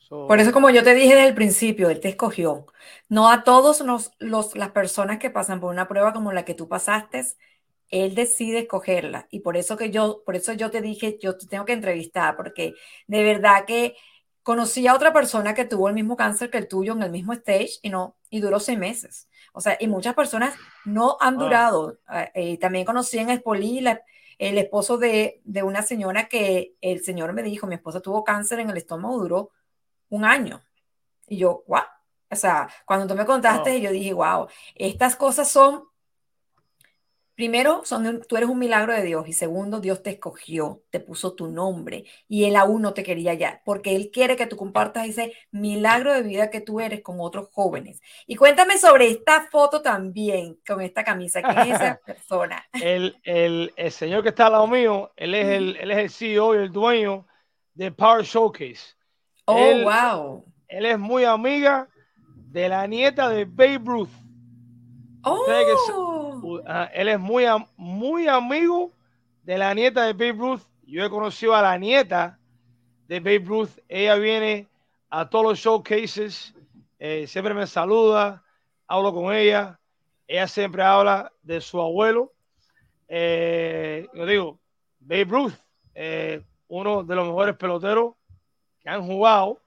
por 0.08 0.40
eso, 0.40 0.52
como 0.52 0.70
yo 0.70 0.82
te 0.82 0.94
dije 0.94 1.14
desde 1.14 1.28
el 1.28 1.34
principio, 1.34 1.90
Él 1.90 2.00
te 2.00 2.08
escogió. 2.08 2.66
No 3.08 3.30
a 3.30 3.44
todos 3.44 3.80
los, 3.82 4.12
los, 4.18 4.56
las 4.56 4.70
personas 4.70 5.18
que 5.18 5.30
pasan 5.30 5.60
por 5.60 5.70
una 5.70 5.88
prueba 5.88 6.12
como 6.12 6.32
la 6.32 6.44
que 6.44 6.54
tú 6.54 6.68
pasaste, 6.68 7.24
Él 7.90 8.14
decide 8.14 8.60
escogerla. 8.60 9.28
Y 9.30 9.40
por 9.40 9.56
eso 9.56 9.76
que 9.76 9.90
yo, 9.90 10.22
por 10.24 10.34
eso 10.34 10.54
yo 10.54 10.70
te 10.70 10.80
dije, 10.80 11.18
yo 11.20 11.36
te 11.36 11.46
tengo 11.46 11.66
que 11.66 11.74
entrevistar, 11.74 12.36
porque 12.36 12.74
de 13.06 13.22
verdad 13.22 13.64
que 13.66 13.94
conocí 14.42 14.86
a 14.86 14.94
otra 14.94 15.12
persona 15.12 15.54
que 15.54 15.64
tuvo 15.64 15.88
el 15.88 15.94
mismo 15.94 16.16
cáncer 16.16 16.50
que 16.50 16.58
el 16.58 16.68
tuyo 16.68 16.92
en 16.92 17.02
el 17.02 17.10
mismo 17.10 17.32
stage 17.32 17.78
y 17.82 17.90
no, 17.90 18.16
y 18.30 18.40
duró 18.40 18.60
seis 18.60 18.78
meses. 18.78 19.28
O 19.52 19.60
sea, 19.60 19.76
y 19.78 19.86
muchas 19.86 20.14
personas 20.14 20.54
no 20.84 21.16
han 21.20 21.38
durado. 21.38 21.98
Ah, 22.06 22.30
eh, 22.34 22.58
también 22.58 22.84
conocí 22.84 23.18
en 23.18 23.30
Espolí 23.30 23.84
el 24.38 24.58
esposo 24.58 24.98
de, 24.98 25.40
de, 25.44 25.62
una 25.62 25.82
señora 25.82 26.28
que 26.28 26.74
el 26.80 27.02
señor 27.04 27.32
me 27.32 27.42
dijo, 27.42 27.66
mi 27.66 27.76
esposa 27.76 28.00
tuvo 28.00 28.24
cáncer 28.24 28.60
en 28.60 28.70
el 28.70 28.76
estómago, 28.76 29.18
duró 29.18 29.50
un 30.08 30.24
año. 30.24 30.62
Y 31.28 31.36
yo, 31.38 31.64
wow. 31.66 31.82
O 32.30 32.36
sea, 32.36 32.68
cuando 32.86 33.06
tú 33.06 33.14
me 33.14 33.26
contaste, 33.26 33.80
yo 33.80 33.90
dije, 33.90 34.14
wow, 34.14 34.48
estas 34.74 35.16
cosas 35.16 35.50
son 35.50 35.84
Primero, 37.34 37.80
son, 37.84 38.22
tú 38.28 38.36
eres 38.36 38.48
un 38.48 38.58
milagro 38.58 38.92
de 38.92 39.02
Dios 39.02 39.26
y 39.26 39.32
segundo, 39.32 39.80
Dios 39.80 40.02
te 40.02 40.10
escogió, 40.10 40.82
te 40.90 41.00
puso 41.00 41.34
tu 41.34 41.48
nombre 41.48 42.04
y 42.28 42.44
Él 42.44 42.56
aún 42.56 42.82
no 42.82 42.92
te 42.92 43.02
quería 43.02 43.32
ya, 43.32 43.62
porque 43.64 43.96
Él 43.96 44.10
quiere 44.12 44.36
que 44.36 44.46
tú 44.46 44.56
compartas 44.56 45.08
ese 45.08 45.32
milagro 45.50 46.12
de 46.12 46.22
vida 46.22 46.50
que 46.50 46.60
tú 46.60 46.80
eres 46.80 47.00
con 47.02 47.16
otros 47.20 47.48
jóvenes. 47.50 48.02
Y 48.26 48.36
cuéntame 48.36 48.76
sobre 48.76 49.08
esta 49.10 49.48
foto 49.50 49.80
también, 49.80 50.58
con 50.66 50.82
esta 50.82 51.04
camisa, 51.04 51.42
¿quién 51.42 51.58
es 51.58 51.80
esa 51.80 52.00
persona? 52.06 52.66
El, 52.74 53.16
el, 53.24 53.72
el, 53.76 53.90
señor 53.90 54.22
que 54.22 54.28
está 54.28 54.46
al 54.46 54.52
lado 54.52 54.66
mío, 54.66 55.10
él 55.16 55.34
es 55.34 55.46
el, 55.48 55.76
él 55.76 55.90
es 55.90 55.98
el 55.98 56.10
CEO 56.10 56.54
y 56.54 56.58
el 56.58 56.70
dueño 56.70 57.26
de 57.72 57.90
Power 57.90 58.24
Showcase. 58.24 58.94
Oh, 59.46 59.56
wow. 59.56 60.44
Él 60.68 60.86
es 60.86 60.98
muy 60.98 61.24
amiga 61.24 61.88
de 62.52 62.68
la 62.68 62.86
nieta 62.86 63.30
de 63.30 63.46
Babe 63.46 63.80
Ruth. 63.84 64.10
Oh. 65.24 66.21
Él 66.94 67.08
es 67.08 67.18
muy, 67.18 67.44
muy 67.76 68.28
amigo 68.28 68.92
de 69.42 69.58
la 69.58 69.74
nieta 69.74 70.04
de 70.04 70.12
Babe 70.12 70.32
Ruth. 70.32 70.62
Yo 70.84 71.04
he 71.04 71.10
conocido 71.10 71.54
a 71.54 71.62
la 71.62 71.78
nieta 71.78 72.38
de 73.08 73.20
Babe 73.20 73.44
Ruth. 73.44 73.70
Ella 73.88 74.16
viene 74.16 74.68
a 75.10 75.28
todos 75.28 75.44
los 75.44 75.58
showcases, 75.58 76.54
eh, 76.98 77.26
siempre 77.26 77.54
me 77.54 77.66
saluda, 77.66 78.42
hablo 78.86 79.12
con 79.12 79.34
ella. 79.34 79.78
Ella 80.26 80.46
siempre 80.46 80.82
habla 80.82 81.32
de 81.42 81.60
su 81.60 81.80
abuelo. 81.80 82.32
Eh, 83.08 84.08
yo 84.14 84.26
digo, 84.26 84.60
Babe 85.00 85.24
Ruth, 85.24 85.54
eh, 85.94 86.42
uno 86.68 87.02
de 87.02 87.14
los 87.14 87.26
mejores 87.26 87.56
peloteros 87.56 88.14
que 88.80 88.88
han 88.88 89.06
jugado, 89.06 89.60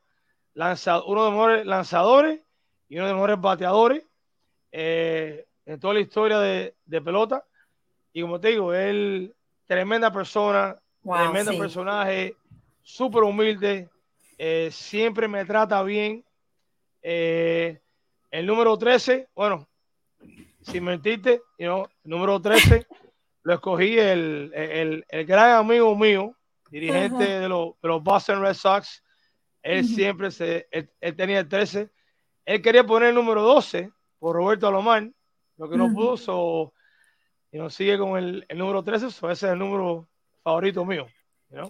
lanzado, 0.54 1.06
uno 1.06 1.26
de 1.26 1.30
los 1.30 1.34
mejores 1.34 1.66
lanzadores 1.66 2.40
y 2.88 2.98
uno 2.98 3.06
de 3.06 3.12
los 3.12 3.18
mejores 3.18 3.42
bateadores 3.42 4.04
en 5.66 5.80
toda 5.80 5.96
la 5.96 6.00
historia 6.00 6.40
de, 6.40 6.74
pelota. 7.04 7.46
Y 8.14 8.22
como 8.22 8.40
te 8.40 8.50
digo, 8.50 8.74
él, 8.74 9.36
tremenda 9.66 10.12
persona, 10.12 10.76
tremendo 11.04 11.58
personaje, 11.58 12.36
súper 12.82 13.24
humilde, 13.24 13.90
eh, 14.38 14.70
siempre 14.72 15.28
me 15.28 15.46
trata 15.46 15.82
bien. 15.84 16.24
Eh, 17.02 17.80
el 18.32 18.46
número 18.46 18.78
13, 18.78 19.30
bueno, 19.36 19.68
sin 20.62 20.84
mentirte, 20.84 21.42
el 21.58 21.86
número 22.04 22.42
13 22.42 22.88
lo 23.46 23.54
escogí 23.54 23.98
el, 24.00 24.52
el, 25.08 25.26
gran 25.26 25.52
amigo 25.52 25.96
mío, 25.96 26.36
dirigente 26.72 27.26
de, 27.26 27.48
los, 27.48 27.80
de, 27.80 27.88
los, 27.88 28.04
Boston 28.04 28.42
Red 28.42 28.56
Sox. 28.56 29.04
Él 29.62 29.86
siempre 29.86 30.32
se, 30.32 30.68
él, 30.72 31.16
tenía 31.16 31.42
el 31.42 31.48
13. 31.48 31.90
Él 32.46 32.62
quería 32.64 32.84
poner 32.84 33.10
el 33.10 33.16
número 33.16 33.44
12 33.44 33.92
por 34.18 34.36
Roberto 34.36 34.68
Alomar, 34.68 35.12
lo 35.58 35.70
que 35.70 35.78
no 35.78 35.94
pudo, 35.94 36.74
y 37.52 37.58
nos 37.58 37.74
sigue 37.74 37.98
con 37.98 38.18
el, 38.18 38.46
número 38.56 38.84
13, 38.84 39.08
ese 39.08 39.32
es 39.32 39.44
el 39.44 39.60
número 39.60 40.08
favorito 40.44 40.84
mío. 40.84 41.08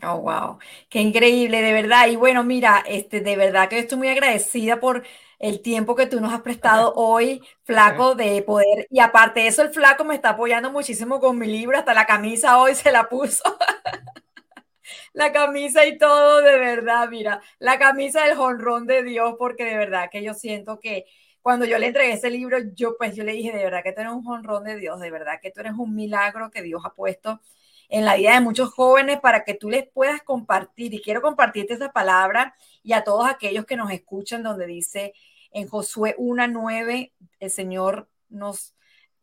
Oh, 0.01 0.19
wow. 0.19 0.57
Qué 0.89 0.99
increíble, 0.99 1.61
de 1.61 1.73
verdad. 1.73 2.07
Y 2.07 2.15
bueno, 2.15 2.43
mira, 2.43 2.83
este, 2.87 3.21
de 3.21 3.35
verdad 3.35 3.69
que 3.69 3.79
estoy 3.79 3.97
muy 3.97 4.07
agradecida 4.07 4.79
por 4.79 5.03
el 5.37 5.61
tiempo 5.61 5.95
que 5.95 6.07
tú 6.07 6.19
nos 6.19 6.33
has 6.33 6.41
prestado 6.41 6.93
hoy, 6.95 7.43
Flaco, 7.63 8.15
de 8.15 8.41
poder. 8.41 8.87
Y 8.89 8.99
aparte 8.99 9.41
de 9.41 9.47
eso, 9.47 9.61
el 9.61 9.69
Flaco 9.69 10.03
me 10.05 10.15
está 10.15 10.29
apoyando 10.29 10.71
muchísimo 10.71 11.19
con 11.19 11.37
mi 11.37 11.47
libro, 11.47 11.77
hasta 11.77 11.93
la 11.93 12.05
camisa 12.05 12.57
hoy 12.57 12.73
se 12.73 12.91
la 12.91 13.07
puso. 13.07 13.43
la 15.13 15.31
camisa 15.31 15.85
y 15.85 15.97
todo, 15.97 16.41
de 16.41 16.57
verdad, 16.57 17.07
mira, 17.09 17.41
la 17.59 17.77
camisa 17.77 18.23
del 18.25 18.35
jonrón 18.35 18.87
de 18.87 19.03
Dios, 19.03 19.35
porque 19.37 19.65
de 19.65 19.77
verdad 19.77 20.09
que 20.11 20.23
yo 20.23 20.33
siento 20.33 20.79
que 20.79 21.05
cuando 21.45 21.65
yo 21.65 21.77
le 21.77 21.85
entregué 21.85 22.13
ese 22.13 22.31
libro, 22.31 22.57
yo 22.73 22.97
pues 22.97 23.15
yo 23.15 23.23
le 23.23 23.33
dije, 23.33 23.55
de 23.55 23.63
verdad 23.63 23.83
que 23.83 23.93
tú 23.93 24.01
eres 24.01 24.13
un 24.13 24.23
jonrón 24.23 24.63
de 24.63 24.77
Dios, 24.77 24.99
de 24.99 25.11
verdad 25.11 25.39
que 25.39 25.51
tú 25.51 25.59
eres 25.59 25.73
un 25.77 25.93
milagro 25.93 26.49
que 26.49 26.63
Dios 26.63 26.81
ha 26.83 26.95
puesto 26.95 27.39
en 27.87 28.03
la 28.03 28.15
vida 28.15 28.33
de 28.33 28.41
muchos 28.41 28.73
jóvenes 28.73 29.19
para 29.19 29.43
que 29.43 29.53
tú 29.53 29.69
les 29.69 29.87
puedas 29.87 30.23
compartir. 30.23 30.91
Y 30.95 31.03
quiero 31.03 31.21
compartirte 31.21 31.75
esa 31.75 31.91
palabra 31.91 32.55
y 32.81 32.93
a 32.93 33.03
todos 33.03 33.29
aquellos 33.29 33.67
que 33.67 33.75
nos 33.75 33.91
escuchan 33.91 34.41
donde 34.41 34.65
dice 34.65 35.13
en 35.51 35.67
Josué 35.67 36.15
1.9, 36.17 37.11
el 37.39 37.51
Señor 37.51 38.09
nos 38.27 38.73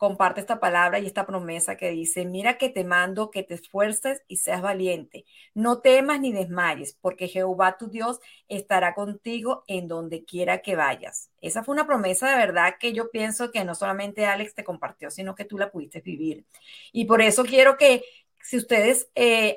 comparte 0.03 0.41
esta 0.41 0.59
palabra 0.59 0.99
y 0.99 1.07
esta 1.07 1.27
promesa 1.27 1.77
que 1.77 1.91
dice, 1.91 2.25
mira 2.25 2.59
que 2.59 2.69
te 2.69 2.83
mando 2.83 3.31
que 3.31 3.45
te 3.45 3.55
esfuerces 3.55 4.21
y 4.27 4.39
seas 4.39 4.61
valiente. 4.61 5.27
No 5.55 5.79
temas 5.79 6.19
ni 6.19 6.33
desmayes, 6.33 6.99
porque 7.01 7.29
Jehová 7.29 7.77
tu 7.79 7.87
Dios 7.87 8.19
estará 8.49 8.95
contigo 8.95 9.63
en 9.69 9.87
donde 9.87 10.25
quiera 10.25 10.61
que 10.61 10.75
vayas. 10.75 11.31
Esa 11.41 11.63
fue 11.63 11.75
una 11.75 11.87
promesa 11.87 12.29
de 12.29 12.35
verdad 12.35 12.75
que 12.81 12.93
yo 12.93 13.13
pienso 13.13 13.53
que 13.53 13.65
no 13.65 13.77
solamente 13.77 14.27
Alex 14.27 14.57
te 14.57 14.65
compartió, 14.65 15.09
sino 15.09 15.37
que 15.37 15.45
tú 15.45 15.57
la 15.57 15.71
pudiste 15.71 16.01
vivir. 16.01 16.47
Y 16.91 17.05
por 17.05 17.23
eso 17.23 17.45
quiero 17.45 17.77
que 17.77 18.03
si 18.43 18.57
ustedes 18.57 19.09
eh, 19.15 19.55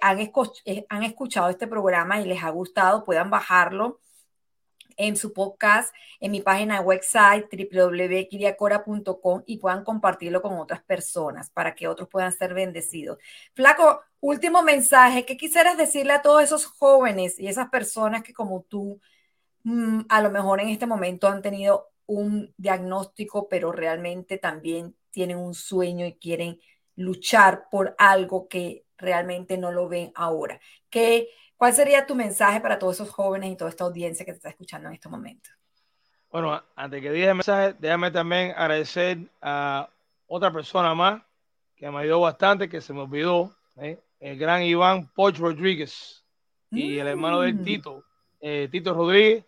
eh, 0.65 0.85
han 0.89 1.03
escuchado 1.03 1.49
este 1.49 1.65
programa 1.65 2.21
y 2.21 2.25
les 2.25 2.43
ha 2.43 2.51
gustado, 2.51 3.03
puedan 3.03 3.31
bajarlo 3.31 3.99
en 4.97 5.15
su 5.17 5.33
podcast, 5.33 5.93
en 6.19 6.31
mi 6.31 6.41
página 6.41 6.81
website 6.81 7.47
www.kiriacora.com 7.51 9.43
y 9.45 9.57
puedan 9.57 9.83
compartirlo 9.83 10.41
con 10.41 10.57
otras 10.57 10.83
personas 10.83 11.49
para 11.49 11.75
que 11.75 11.87
otros 11.87 12.09
puedan 12.09 12.31
ser 12.31 12.53
bendecidos. 12.53 13.17
Flaco, 13.53 14.01
último 14.19 14.63
mensaje, 14.63 15.25
¿qué 15.25 15.37
quisieras 15.37 15.77
decirle 15.77 16.13
a 16.13 16.21
todos 16.21 16.43
esos 16.43 16.65
jóvenes 16.65 17.39
y 17.39 17.47
esas 17.47 17.69
personas 17.69 18.23
que 18.23 18.33
como 18.33 18.63
tú 18.63 18.99
mm, 19.63 20.01
a 20.09 20.21
lo 20.21 20.31
mejor 20.31 20.61
en 20.61 20.69
este 20.69 20.87
momento 20.87 21.27
han 21.27 21.41
tenido 21.41 21.91
un 22.05 22.53
diagnóstico, 22.57 23.47
pero 23.49 23.71
realmente 23.71 24.37
también 24.37 24.95
tienen 25.11 25.37
un 25.37 25.53
sueño 25.53 26.05
y 26.05 26.13
quieren 26.13 26.59
luchar 26.95 27.67
por 27.69 27.95
algo 27.97 28.47
que 28.47 28.85
realmente 28.97 29.57
no 29.57 29.71
lo 29.71 29.89
ven 29.89 30.11
ahora? 30.15 30.59
¿Qué, 30.89 31.29
¿Cuál 31.57 31.73
sería 31.73 32.05
tu 32.05 32.15
mensaje 32.15 32.59
para 32.59 32.77
todos 32.77 32.95
esos 32.95 33.09
jóvenes 33.09 33.51
y 33.51 33.55
toda 33.55 33.69
esta 33.69 33.85
audiencia 33.85 34.25
que 34.25 34.33
te 34.33 34.37
está 34.37 34.49
escuchando 34.49 34.89
en 34.89 34.95
estos 34.95 35.11
momentos? 35.11 35.53
Bueno, 36.29 36.61
antes 36.75 37.01
que 37.01 37.11
diga 37.11 37.29
el 37.29 37.35
mensaje, 37.35 37.75
déjame 37.79 38.11
también 38.11 38.51
agradecer 38.57 39.19
a 39.41 39.89
otra 40.27 40.51
persona 40.51 40.93
más 40.93 41.21
que 41.77 41.89
me 41.89 41.99
ayudó 41.99 42.19
bastante, 42.21 42.67
que 42.67 42.81
se 42.81 42.91
me 42.91 43.01
olvidó, 43.01 43.55
¿eh? 43.77 43.99
el 44.19 44.37
gran 44.37 44.63
Iván 44.63 45.07
Poch 45.13 45.37
Rodríguez 45.37 46.25
y 46.71 46.97
el 46.97 47.07
hermano 47.07 47.39
del 47.41 47.55
mm. 47.55 47.63
Tito, 47.63 48.03
eh, 48.41 48.67
Tito 48.69 48.93
Rodríguez. 48.93 49.45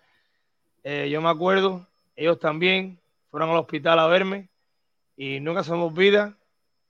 Eh, 0.83 1.09
yo 1.09 1.21
me 1.21 1.29
acuerdo, 1.29 1.85
ellos 2.15 2.39
también 2.39 2.97
fueron 3.29 3.49
al 3.49 3.57
hospital 3.57 3.99
a 3.99 4.07
verme 4.07 4.47
y 5.17 5.41
nunca 5.41 5.63
se 5.63 5.73
me 5.73 5.83
olvida, 5.83 6.37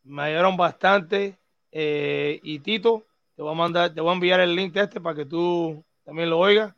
me 0.04 0.22
ayudaron 0.24 0.58
bastante. 0.58 1.38
y 1.72 2.60
Tito, 2.60 3.07
te 3.38 3.44
voy 3.44 3.52
a 3.52 3.56
mandar, 3.56 3.94
te 3.94 4.02
voy 4.02 4.10
a 4.10 4.14
enviar 4.14 4.40
el 4.40 4.56
link 4.56 4.74
de 4.74 4.82
este 4.82 5.00
para 5.00 5.16
que 5.16 5.26
tú 5.26 5.86
también 6.04 6.32
lo 6.32 6.40
oigas. 6.40 6.74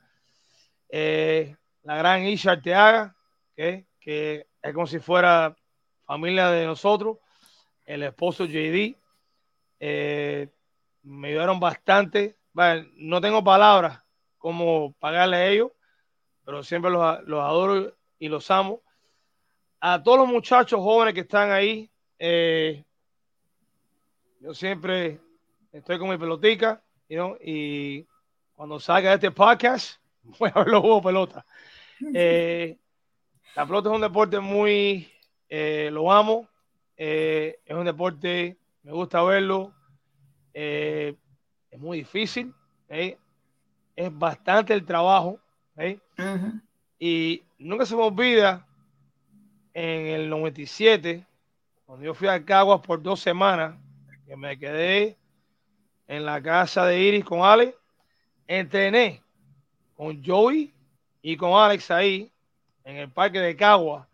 Eh, 0.89 1.55
la 1.83 1.95
gran 1.95 2.25
Isha 2.25 2.51
Arteaga, 2.51 3.15
que 3.55 3.85
es 4.01 4.73
como 4.73 4.85
si 4.85 4.99
fuera 4.99 5.55
familia 6.03 6.49
de 6.49 6.65
nosotros, 6.65 7.19
el 7.85 8.03
esposo 8.03 8.43
JD, 8.43 8.97
eh, 9.79 10.49
me 11.03 11.29
ayudaron 11.29 11.61
bastante. 11.61 12.35
no 12.97 13.21
tengo 13.21 13.41
palabras 13.41 14.01
como 14.37 14.91
pagarle 14.99 15.37
a 15.37 15.47
ellos, 15.47 15.71
pero 16.43 16.61
siempre 16.61 16.91
los, 16.91 17.01
adoro 17.01 17.95
y 18.19 18.27
los 18.27 18.51
amo. 18.51 18.81
A 19.79 20.03
todos 20.03 20.19
los 20.19 20.27
muchachos 20.27 20.81
jóvenes 20.81 21.13
que 21.13 21.21
están 21.21 21.51
ahí, 21.51 21.89
eh, 22.17 22.83
yo 24.41 24.53
siempre 24.53 25.21
estoy 25.71 25.99
con 25.99 26.09
mi 26.09 26.17
pelotica, 26.17 26.81
y 27.07 28.05
cuando 28.53 28.79
salga 28.79 29.13
este 29.13 29.31
podcast, 29.31 29.99
voy 30.39 30.51
a 30.53 30.59
ver 30.59 30.67
los 30.67 30.81
juegos 30.81 31.03
pelota. 31.03 31.45
Eh, 32.13 32.77
la 33.55 33.65
pelota 33.65 33.89
es 33.89 33.95
un 33.95 34.01
deporte 34.01 34.39
muy, 34.39 35.11
eh, 35.49 35.89
lo 35.91 36.11
amo, 36.11 36.47
eh, 36.97 37.59
es 37.65 37.75
un 37.75 37.85
deporte, 37.85 38.57
me 38.83 38.91
gusta 38.91 39.21
verlo, 39.23 39.73
es 40.53 41.15
muy 41.77 41.99
difícil, 41.99 42.53
es 42.89 43.17
bastante 44.11 44.73
el 44.73 44.85
trabajo, 44.85 45.39
y 46.99 47.43
nunca 47.57 47.85
se 47.85 47.95
me 47.95 48.03
olvida 48.03 48.67
en 49.73 50.07
el 50.07 50.29
97, 50.29 51.25
cuando 51.85 52.05
yo 52.05 52.13
fui 52.13 52.27
a 52.27 52.43
Caguas 52.43 52.81
por 52.81 53.01
dos 53.01 53.19
semanas, 53.19 53.77
que 54.25 54.35
me 54.35 54.59
quedé 54.59 55.18
en 56.09 56.25
la 56.25 56.41
casa 56.41 56.85
de 56.85 56.99
Iris 56.99 57.23
con 57.23 57.41
Alex. 57.41 57.77
Entrené 58.47 59.21
con 59.93 60.23
Joey 60.25 60.73
y 61.21 61.37
con 61.37 61.53
Alex 61.53 61.91
ahí 61.91 62.31
en 62.83 62.97
el 62.97 63.11
parque 63.11 63.39
de 63.39 63.55
Cagua. 63.55 64.09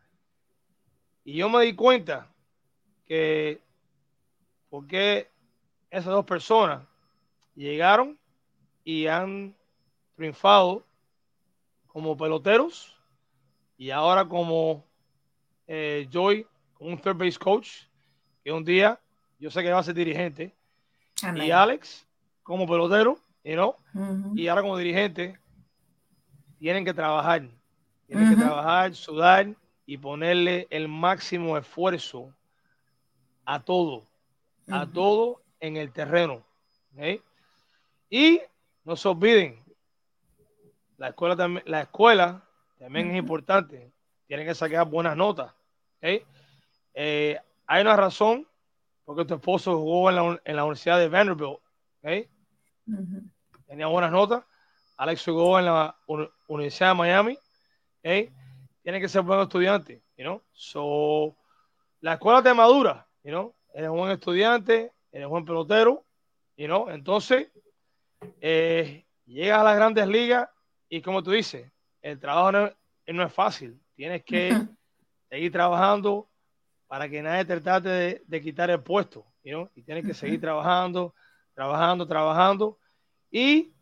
Y 1.23 1.37
yo 1.37 1.49
me 1.49 1.63
di 1.63 1.73
cuenta 1.73 2.27
que 3.07 3.61
porque 4.69 5.29
esas 5.89 6.11
dos 6.11 6.25
personas 6.25 6.85
llegaron 7.55 8.19
y 8.83 9.07
han 9.07 9.55
triunfado 10.15 10.83
como 11.87 12.17
peloteros 12.17 12.93
y 13.77 13.91
ahora 13.91 14.25
como 14.25 14.83
eh, 15.65 16.09
Joy, 16.11 16.45
un 16.79 16.97
third 16.97 17.15
base 17.15 17.39
coach, 17.39 17.83
que 18.43 18.51
un 18.51 18.65
día 18.65 18.99
yo 19.39 19.49
sé 19.49 19.63
que 19.63 19.71
va 19.71 19.79
a 19.79 19.83
ser 19.83 19.95
dirigente 19.95 20.53
y 21.35 21.51
Alex 21.51 22.05
como 22.43 22.67
pelotero, 22.67 23.17
y 24.35 24.47
ahora 24.47 24.61
como 24.61 24.77
dirigente, 24.77 25.39
tienen 26.59 26.83
que 26.85 26.93
trabajar, 26.93 27.47
tienen 28.07 28.29
que 28.29 28.35
trabajar, 28.35 28.93
sudar 28.95 29.55
y 29.85 29.97
ponerle 29.97 30.67
el 30.69 30.87
máximo 30.87 31.57
esfuerzo 31.57 32.33
a 33.45 33.59
todo, 33.59 34.07
a 34.69 34.85
todo 34.85 35.41
en 35.59 35.77
el 35.77 35.91
terreno. 35.91 36.43
Y 38.09 38.41
no 38.83 38.95
se 38.95 39.07
olviden 39.07 39.63
la 40.97 41.09
escuela 41.09 41.35
también, 41.35 41.63
la 41.67 41.81
escuela 41.81 42.43
también 42.79 43.11
es 43.11 43.17
importante. 43.17 43.91
Tienen 44.27 44.47
que 44.47 44.55
sacar 44.55 44.87
buenas 44.87 45.15
notas. 45.15 45.51
Eh, 46.93 47.37
hay 47.67 47.81
una 47.81 47.95
razón 47.95 48.47
porque 49.05 49.25
tu 49.25 49.35
esposo 49.35 49.77
jugó 49.77 50.09
en 50.09 50.15
la, 50.15 50.41
en 50.43 50.55
la 50.55 50.63
Universidad 50.63 50.99
de 50.99 51.09
Vanderbilt. 51.09 51.59
Tenía 53.67 53.87
buenas 53.87 54.11
notas. 54.11 54.43
Alex 54.97 55.23
jugó 55.23 55.59
en 55.59 55.65
la 55.65 55.95
Universidad 56.47 56.89
de 56.89 56.95
Miami. 56.95 57.37
Tiene 58.01 58.99
que 58.99 59.07
ser 59.07 59.21
buen 59.21 59.39
estudiante. 59.39 60.03
You 60.17 60.41
so, 60.53 61.35
la 62.01 62.13
escuela 62.13 62.41
te 62.41 62.53
madura. 62.53 63.07
You 63.23 63.31
know? 63.31 63.55
Eres 63.73 63.89
un 63.89 63.97
buen 63.97 64.11
estudiante, 64.11 64.93
eres 65.11 65.25
un 65.25 65.31
buen 65.31 65.45
pelotero. 65.45 66.05
You 66.55 66.67
know? 66.67 66.89
Entonces, 66.89 67.51
eh, 68.41 69.05
llegas 69.25 69.59
a 69.59 69.63
las 69.63 69.75
grandes 69.75 70.07
ligas 70.07 70.49
y 70.89 71.01
como 71.01 71.23
tú 71.23 71.31
dices, 71.31 71.69
el 72.01 72.19
trabajo 72.19 72.51
no, 72.51 73.23
es 73.23 73.33
fácil. 73.33 73.79
Tienes 73.95 74.23
que 74.23 74.55
seguir 75.29 75.51
trabajando 75.51 76.29
para 76.87 77.09
que 77.09 77.21
nadie 77.21 77.45
te 77.45 77.59
trate 77.61 78.23
de, 78.25 78.41
quitar 78.41 78.69
el 78.69 78.81
puesto. 78.81 79.25
Y 79.43 79.81
tienes 79.83 80.05
que 80.05 80.13
seguir 80.13 80.41
trabajando, 80.41 81.13
trabajando, 81.53 82.07
trabajando. 82.07 82.77
Y 83.31 83.73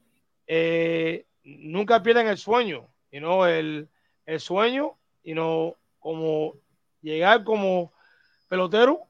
eh, 0.48 1.26
nunca 1.44 2.02
pierdan 2.02 2.28
el 2.28 2.38
sueño. 2.38 2.88
You 3.12 3.46
el, 3.46 3.90
el 4.26 4.40
sueño, 4.40 4.98
y 5.24 5.34
no 5.34 5.76
como 6.00 6.56
llegar 7.02 7.44
como 7.44 7.94
pelotero. 8.48 9.08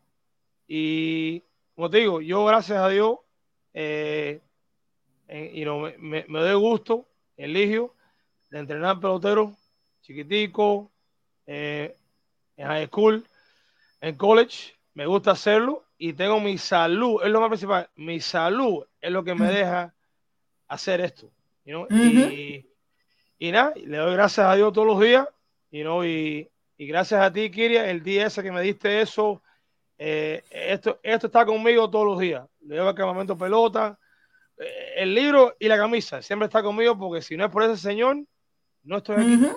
Y 0.67 1.41
como 1.75 1.89
te 1.89 1.99
digo, 1.99 2.21
yo 2.21 2.45
gracias 2.45 2.79
a 2.79 2.89
Dios, 2.89 3.19
eh, 3.73 4.41
y 5.53 5.65
no, 5.65 5.79
me, 5.79 6.25
me, 6.27 6.39
doy 6.39 6.56
gusto, 6.56 7.08
eligio, 7.38 7.95
de 8.49 8.60
entrenar 8.60 8.99
pelotero 8.99 9.56
chiquitico, 10.01 10.91
eh, 11.47 11.95
en 12.58 12.67
high 12.67 12.88
school, 12.88 13.25
en 14.04 14.18
college, 14.18 14.78
me 14.96 15.06
gusta 15.06 15.32
hacerlo 15.32 15.86
y 15.98 16.12
tengo 16.12 16.42
mi 16.42 16.58
salud, 16.58 17.22
es 17.24 17.30
lo 17.30 17.39
más 17.39 17.48
principal, 17.48 17.89
mi 17.96 18.20
salud 18.20 18.86
es 19.00 19.10
lo 19.10 19.24
que 19.24 19.34
me 19.34 19.48
deja 19.48 19.94
hacer 20.68 21.00
esto. 21.00 21.32
y, 21.66 22.66
y, 23.39 23.52
nada, 23.54 23.74
le 23.76 23.98
doy 23.98 24.13
gracias 24.13 24.46
a 24.46 24.56
Dios 24.56 24.74
todos 24.74 24.88
los 24.88 25.00
días 25.00 25.26
y, 25.72 25.80
y 25.80 26.86
gracias 26.88 27.22
a 27.22 27.32
ti, 27.32 27.50
Kiria, 27.50 27.89
el 27.89 28.04
día 28.04 28.28
ese 28.28 28.44
que 28.44 28.52
me 28.52 28.62
diste 28.62 29.00
eso, 29.00 29.42
eh, 29.98 30.44
esto, 30.52 31.00
esto 31.02 31.28
está 31.28 31.46
conmigo 31.46 31.89
todos 31.89 32.06
los 32.06 32.20
días. 32.20 32.46
Le 32.60 32.76
llevo 32.76 32.89
al 32.89 32.96
campamento 32.96 33.38
pelota, 33.38 33.98
eh, 34.58 34.96
el 34.98 35.16
libro 35.16 35.56
y 35.58 35.70
la 35.70 35.78
camisa, 35.78 36.22
siempre 36.22 36.48
está 36.48 36.62
conmigo 36.62 36.98
porque 36.98 37.22
si 37.22 37.38
no 37.38 37.46
es 37.46 37.52
por 37.52 37.63
ese 37.63 37.78
señor, 37.78 38.18
no 38.84 38.98
estoy 38.98 39.16
aquí. 39.16 39.48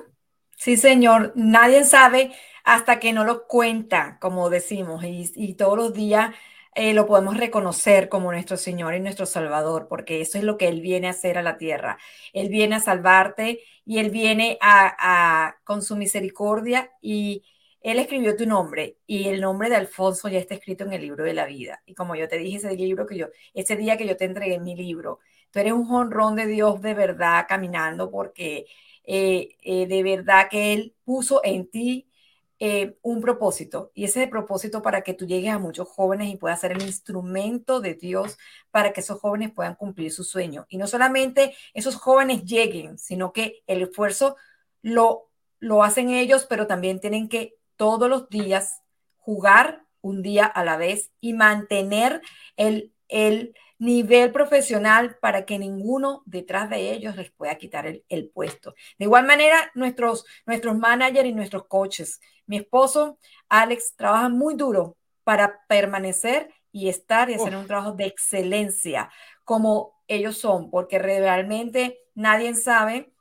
Sí, 0.57 0.77
señor, 0.77 1.33
nadie 1.37 1.85
sabe 1.85 2.33
hasta 2.65 2.99
que 2.99 3.13
no 3.13 3.25
lo 3.25 3.47
cuenta, 3.47 4.19
como 4.21 4.51
decimos, 4.51 5.05
y, 5.05 5.31
y 5.35 5.55
todos 5.55 5.77
los 5.77 5.93
días 5.95 6.35
eh, 6.75 6.93
lo 6.95 7.07
podemos 7.07 7.37
reconocer 7.37 8.09
como 8.09 8.33
nuestro 8.33 8.57
Señor 8.57 8.95
y 8.95 9.01
nuestro 9.01 9.27
Salvador, 9.27 9.87
porque 9.89 10.21
eso 10.21 10.39
es 10.39 10.45
lo 10.45 10.59
que 10.59 10.69
Él 10.69 10.81
viene 10.81 11.07
a 11.07 11.11
hacer 11.11 11.39
a 11.39 11.43
la 11.43 11.59
tierra. 11.59 11.99
Él 12.33 12.49
viene 12.49 12.77
a 12.77 12.81
salvarte 12.81 13.61
y 13.85 13.99
Él 13.99 14.11
viene 14.11 14.59
a, 14.61 15.57
con 15.65 15.83
su 15.83 15.97
misericordia 15.97 16.91
y 17.01 17.45
Él 17.81 17.99
escribió 17.99 18.37
tu 18.37 18.47
nombre 18.47 18.99
y 19.07 19.29
el 19.29 19.41
nombre 19.41 19.69
de 19.71 19.77
Alfonso 19.77 20.29
ya 20.29 20.39
está 20.39 20.55
escrito 20.55 20.85
en 20.85 20.93
el 20.93 21.03
libro 21.03 21.25
de 21.25 21.35
la 21.35 21.47
vida. 21.47 21.83
Y 21.87 21.95
como 21.95 22.17
yo 22.17 22.29
te 22.29 22.39
dije 22.39 22.57
ese 22.59 22.75
libro 22.77 23.07
que 23.07 23.17
yo, 23.19 23.27
ese 23.55 23.77
día 23.77 23.97
que 23.97 24.07
yo 24.07 24.17
te 24.17 24.25
entregué 24.25 24.59
mi 24.59 24.75
libro, 24.75 25.21
tú 25.57 25.61
eres 25.61 25.73
un 25.73 25.91
honrón 25.91 26.37
de 26.37 26.47
Dios 26.47 26.83
de 26.83 26.93
verdad 26.93 27.47
caminando 27.49 28.11
porque 28.11 28.67
eh, 29.05 29.57
eh, 29.63 29.87
de 29.87 30.03
verdad 30.03 30.49
que 30.51 30.75
Él 30.75 30.95
puso 31.03 31.41
en 31.43 31.71
ti 31.71 32.11
eh, 32.59 32.99
un 33.01 33.23
propósito 33.23 33.91
y 33.95 34.05
ese 34.05 34.29
propósito 34.29 34.83
para 34.83 35.01
que 35.01 35.15
tú 35.15 35.27
llegues 35.27 35.55
a 35.55 35.59
muchos 35.59 35.89
jóvenes 35.89 36.29
y 36.29 36.37
puedas 36.37 36.61
ser 36.61 36.73
el 36.73 36.83
instrumento 36.83 37.81
de 37.81 37.95
Dios 37.95 38.37
para 38.71 38.93
que 38.93 39.01
esos 39.01 39.19
jóvenes 39.19 39.51
puedan 39.51 39.77
cumplir 39.77 40.13
su 40.13 40.25
sueño. 40.25 40.67
Y 40.69 40.77
no 40.77 40.87
solamente 40.87 41.55
esos 41.73 41.97
jóvenes 41.97 42.45
lleguen, 42.45 42.99
sino 42.99 43.33
que 43.33 43.63
el 43.67 43.81
esfuerzo 43.81 44.37
lo, 44.83 45.31
lo 45.59 45.83
hacen 45.83 46.11
ellos, 46.11 46.47
pero 46.47 46.67
también 46.67 47.01
tienen 47.01 47.31
que 47.31 47.55
todos 47.77 48.11
los 48.11 48.29
días 48.29 48.83
jugar 49.17 49.87
un 50.03 50.21
día 50.21 50.45
a 50.45 50.65
la 50.65 50.77
vez 50.77 51.13
y 51.23 51.33
mantener 51.33 52.21
el, 52.59 52.93
el 53.09 53.55
nivel 53.79 54.33
profesional 54.33 55.19
para 55.21 55.45
que 55.45 55.59
ninguno 55.59 56.23
detrás 56.25 56.71
de 56.71 56.93
ellos 56.93 57.17
les 57.17 57.31
pueda 57.31 57.57
quitar 57.57 57.87
el, 58.09 58.31
puesto. 58.31 58.75
De 58.99 59.05
igual 59.05 59.27
manera, 59.27 59.71
nuestros, 59.75 60.25
nuestros 60.47 60.77
managers 60.77 61.29
y 61.29 61.33
nuestros 61.33 61.67
coaches. 61.67 62.21
Mi 62.47 62.57
esposo, 62.57 63.19
Alex, 63.49 63.95
trabaja 63.97 64.29
muy 64.29 64.55
duro 64.55 64.97
para 65.25 65.67
permanecer 65.69 66.51
y 66.73 66.89
estar 66.89 67.31
y 67.31 67.35
hacer 67.35 67.57
un 67.57 67.67
trabajo 67.67 67.93
de 67.93 68.07
excelencia 68.07 69.11
como 69.45 69.95
ellos 70.09 70.39
son, 70.39 70.71
porque 70.71 70.99
realmente 70.99 71.99
nadie 72.15 72.55
sabe 72.55 73.13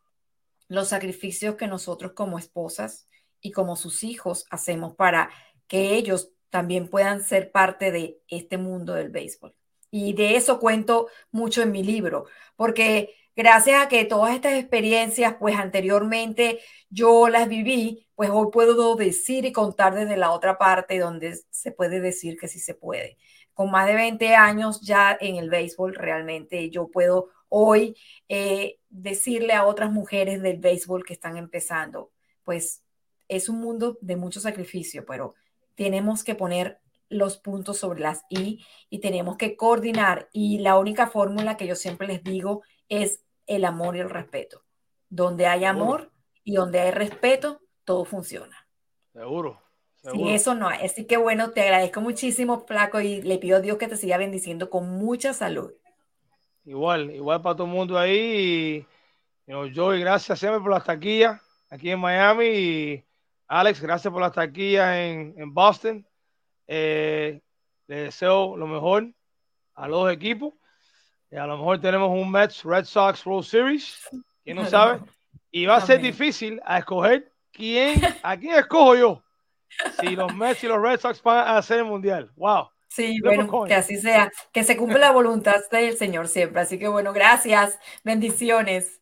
los 0.68 0.90
sacrificios 0.90 1.56
que 1.56 1.68
nosotros 1.68 2.14
como 2.14 2.40
esposas 2.40 3.08
y 3.42 3.52
como 3.52 3.76
sus 3.76 4.04
hijos 4.04 4.46
hacemos 4.50 4.96
para 4.96 5.30
que 5.68 5.96
ellos 5.96 6.32
también 6.50 6.90
puedan 6.90 7.24
ser 7.24 7.52
parte 7.52 7.92
de 7.92 8.20
este 8.28 8.58
mundo 8.58 8.94
del 8.94 9.10
béisbol. 9.10 9.56
Y 9.98 10.12
de 10.12 10.36
eso 10.36 10.60
cuento 10.60 11.08
mucho 11.32 11.62
en 11.62 11.72
mi 11.72 11.82
libro, 11.82 12.26
porque 12.58 13.16
gracias 13.34 13.82
a 13.82 13.88
que 13.88 14.04
todas 14.04 14.36
estas 14.36 14.56
experiencias, 14.56 15.38
pues 15.40 15.56
anteriormente 15.56 16.60
yo 16.90 17.30
las 17.30 17.48
viví, 17.48 18.06
pues 18.14 18.30
hoy 18.30 18.48
puedo 18.52 18.98
decir 18.98 19.46
y 19.46 19.54
contar 19.54 19.96
desde 19.96 20.18
la 20.18 20.32
otra 20.32 20.58
parte 20.58 21.00
donde 21.00 21.40
se 21.50 21.72
puede 21.72 22.02
decir 22.02 22.36
que 22.38 22.50
sí 22.50 22.60
se 22.60 22.74
puede. 22.74 23.18
Con 23.54 23.72
más 23.72 23.88
de 23.88 23.96
20 23.96 24.36
años 24.36 24.82
ya 24.82 25.18
en 25.18 25.38
el 25.38 25.50
béisbol, 25.50 25.96
realmente 25.96 26.70
yo 26.70 26.90
puedo 26.90 27.30
hoy 27.48 27.96
eh, 28.28 28.80
decirle 28.90 29.54
a 29.54 29.66
otras 29.66 29.94
mujeres 29.94 30.42
del 30.42 30.58
béisbol 30.58 31.06
que 31.06 31.14
están 31.14 31.38
empezando, 31.38 32.12
pues 32.44 32.84
es 33.30 33.48
un 33.48 33.62
mundo 33.62 33.98
de 34.02 34.18
mucho 34.18 34.42
sacrificio, 34.42 35.06
pero 35.06 35.36
tenemos 35.76 36.26
que 36.26 36.36
poner 36.36 36.82
los 37.10 37.38
puntos 37.38 37.78
sobre 37.78 38.02
las 38.02 38.24
I 38.30 38.66
y 38.90 39.00
tenemos 39.00 39.38
que 39.38 39.56
coordinar. 39.56 40.30
Y 40.34 40.60
la 40.60 40.78
única 40.78 41.08
fórmula 41.08 41.58
que 41.58 41.68
yo 41.68 41.76
siempre 41.76 42.08
les 42.08 42.24
digo 42.24 42.64
es 42.90 43.24
el 43.48 43.66
amor 43.66 43.96
y 43.96 44.00
el 44.00 44.10
respeto. 44.10 44.64
Donde 45.10 45.46
hay 45.48 45.66
amor 45.66 46.12
y 46.44 46.56
donde 46.56 46.80
hay 46.80 46.92
respeto, 46.92 47.62
todo 47.84 48.06
funciona. 48.06 48.68
Seguro. 49.14 49.62
Sin 50.12 50.28
eso 50.28 50.54
no 50.54 50.68
hay. 50.68 50.86
Así 50.86 51.06
que 51.06 51.18
bueno, 51.18 51.52
te 51.52 51.62
agradezco 51.62 52.00
muchísimo, 52.00 52.66
Flaco, 52.68 53.00
y 53.00 53.22
le 53.22 53.40
pido 53.40 53.58
a 53.58 53.62
Dios 53.62 53.78
que 53.78 53.88
te 53.88 53.98
siga 53.98 54.18
bendiciendo 54.18 54.70
con 54.70 54.90
mucha 54.90 55.34
salud. 55.34 55.72
Igual, 56.64 57.12
igual 57.12 57.42
para 57.42 57.56
todo 57.56 57.68
el 57.68 57.74
mundo 57.74 57.98
ahí. 57.98 58.86
Y, 59.48 59.74
yo 59.74 59.96
y 59.96 60.00
gracias 60.00 60.40
siempre 60.40 60.60
por 60.60 60.72
las 60.72 60.84
taquillas 60.84 61.42
aquí 61.70 61.90
en 61.90 62.00
Miami. 62.00 62.46
Y 62.46 63.06
Alex, 63.48 63.82
gracias 63.82 64.12
por 64.12 64.22
las 64.22 64.34
taquillas 64.34 64.96
en, 64.96 65.34
en 65.38 65.54
Boston. 65.54 66.06
Eh, 66.68 67.42
le 67.88 67.96
deseo 67.96 68.58
lo 68.58 68.68
mejor 68.68 69.12
a 69.76 69.88
los 69.88 70.12
equipos. 70.12 70.54
Y 71.32 71.38
a 71.38 71.46
lo 71.46 71.58
mejor 71.58 71.82
tenemos 71.82 72.10
un 72.10 72.32
Mets 72.32 72.64
Red 72.64 72.86
Sox 72.86 73.26
World 73.26 73.46
Series, 73.46 74.00
quién 74.44 74.58
no 74.58 74.66
sabe. 74.70 75.02
Y 75.52 75.66
va 75.66 75.78
a 75.78 75.82
ser 75.82 76.02
difícil 76.02 76.62
a 76.66 76.80
escoger 76.80 77.32
quién, 77.52 78.02
a 78.24 78.38
quién 78.38 78.56
escojo 78.56 78.96
yo. 78.96 79.24
Si 80.00 80.16
los 80.16 80.34
Mets 80.34 80.64
y 80.64 80.68
los 80.68 80.82
Red 80.82 81.00
Sox 81.00 81.22
van 81.24 81.48
a 81.48 81.58
hacer 81.58 81.80
el 81.80 81.86
mundial. 81.86 82.32
Wow. 82.36 82.70
Sí, 82.88 83.20
bueno, 83.22 83.66
que 83.66 83.74
así 83.74 83.98
sea, 83.98 84.32
que 84.54 84.64
se 84.64 84.78
cumpla 84.78 85.00
la 85.00 85.12
voluntad 85.12 85.62
del 85.70 85.98
Señor 85.98 86.30
siempre. 86.30 86.62
Así 86.62 86.80
que 86.80 86.88
bueno, 86.88 87.12
gracias, 87.12 87.78
bendiciones. 88.06 89.02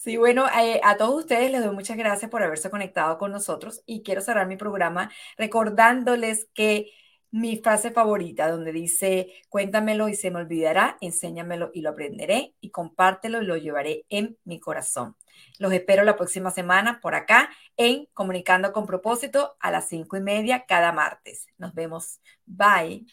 Sí, 0.00 0.16
bueno, 0.16 0.46
eh, 0.48 0.80
a 0.82 0.96
todos 0.96 1.14
ustedes 1.24 1.50
les 1.52 1.62
doy 1.62 1.74
muchas 1.74 1.98
gracias 1.98 2.30
por 2.30 2.42
haberse 2.42 2.70
conectado 2.70 3.18
con 3.18 3.32
nosotros 3.32 3.82
y 3.84 4.02
quiero 4.02 4.22
cerrar 4.22 4.46
mi 4.46 4.56
programa 4.56 5.10
recordándoles 5.36 6.48
que 6.54 6.90
mi 7.30 7.58
frase 7.58 7.90
favorita, 7.90 8.50
donde 8.50 8.72
dice, 8.72 9.30
cuéntamelo 9.50 10.08
y 10.08 10.14
se 10.14 10.30
me 10.30 10.38
olvidará, 10.38 10.96
enséñamelo 11.02 11.70
y 11.74 11.82
lo 11.82 11.90
aprenderé 11.90 12.54
y 12.62 12.70
compártelo 12.70 13.42
y 13.42 13.44
lo 13.46 13.58
llevaré 13.58 14.06
en 14.08 14.38
mi 14.44 14.58
corazón. 14.58 15.16
Los 15.58 15.70
espero 15.74 16.02
la 16.02 16.16
próxima 16.16 16.50
semana 16.50 16.98
por 17.02 17.14
acá 17.14 17.50
en 17.76 18.06
Comunicando 18.14 18.72
con 18.72 18.86
propósito 18.86 19.58
a 19.60 19.70
las 19.70 19.86
cinco 19.90 20.16
y 20.16 20.22
media 20.22 20.64
cada 20.66 20.92
martes. 20.92 21.46
Nos 21.58 21.74
vemos. 21.74 22.20
Bye. 22.46 23.04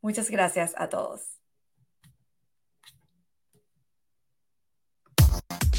Muchas 0.00 0.28
gracias 0.28 0.74
a 0.76 0.88
todos. 0.88 1.37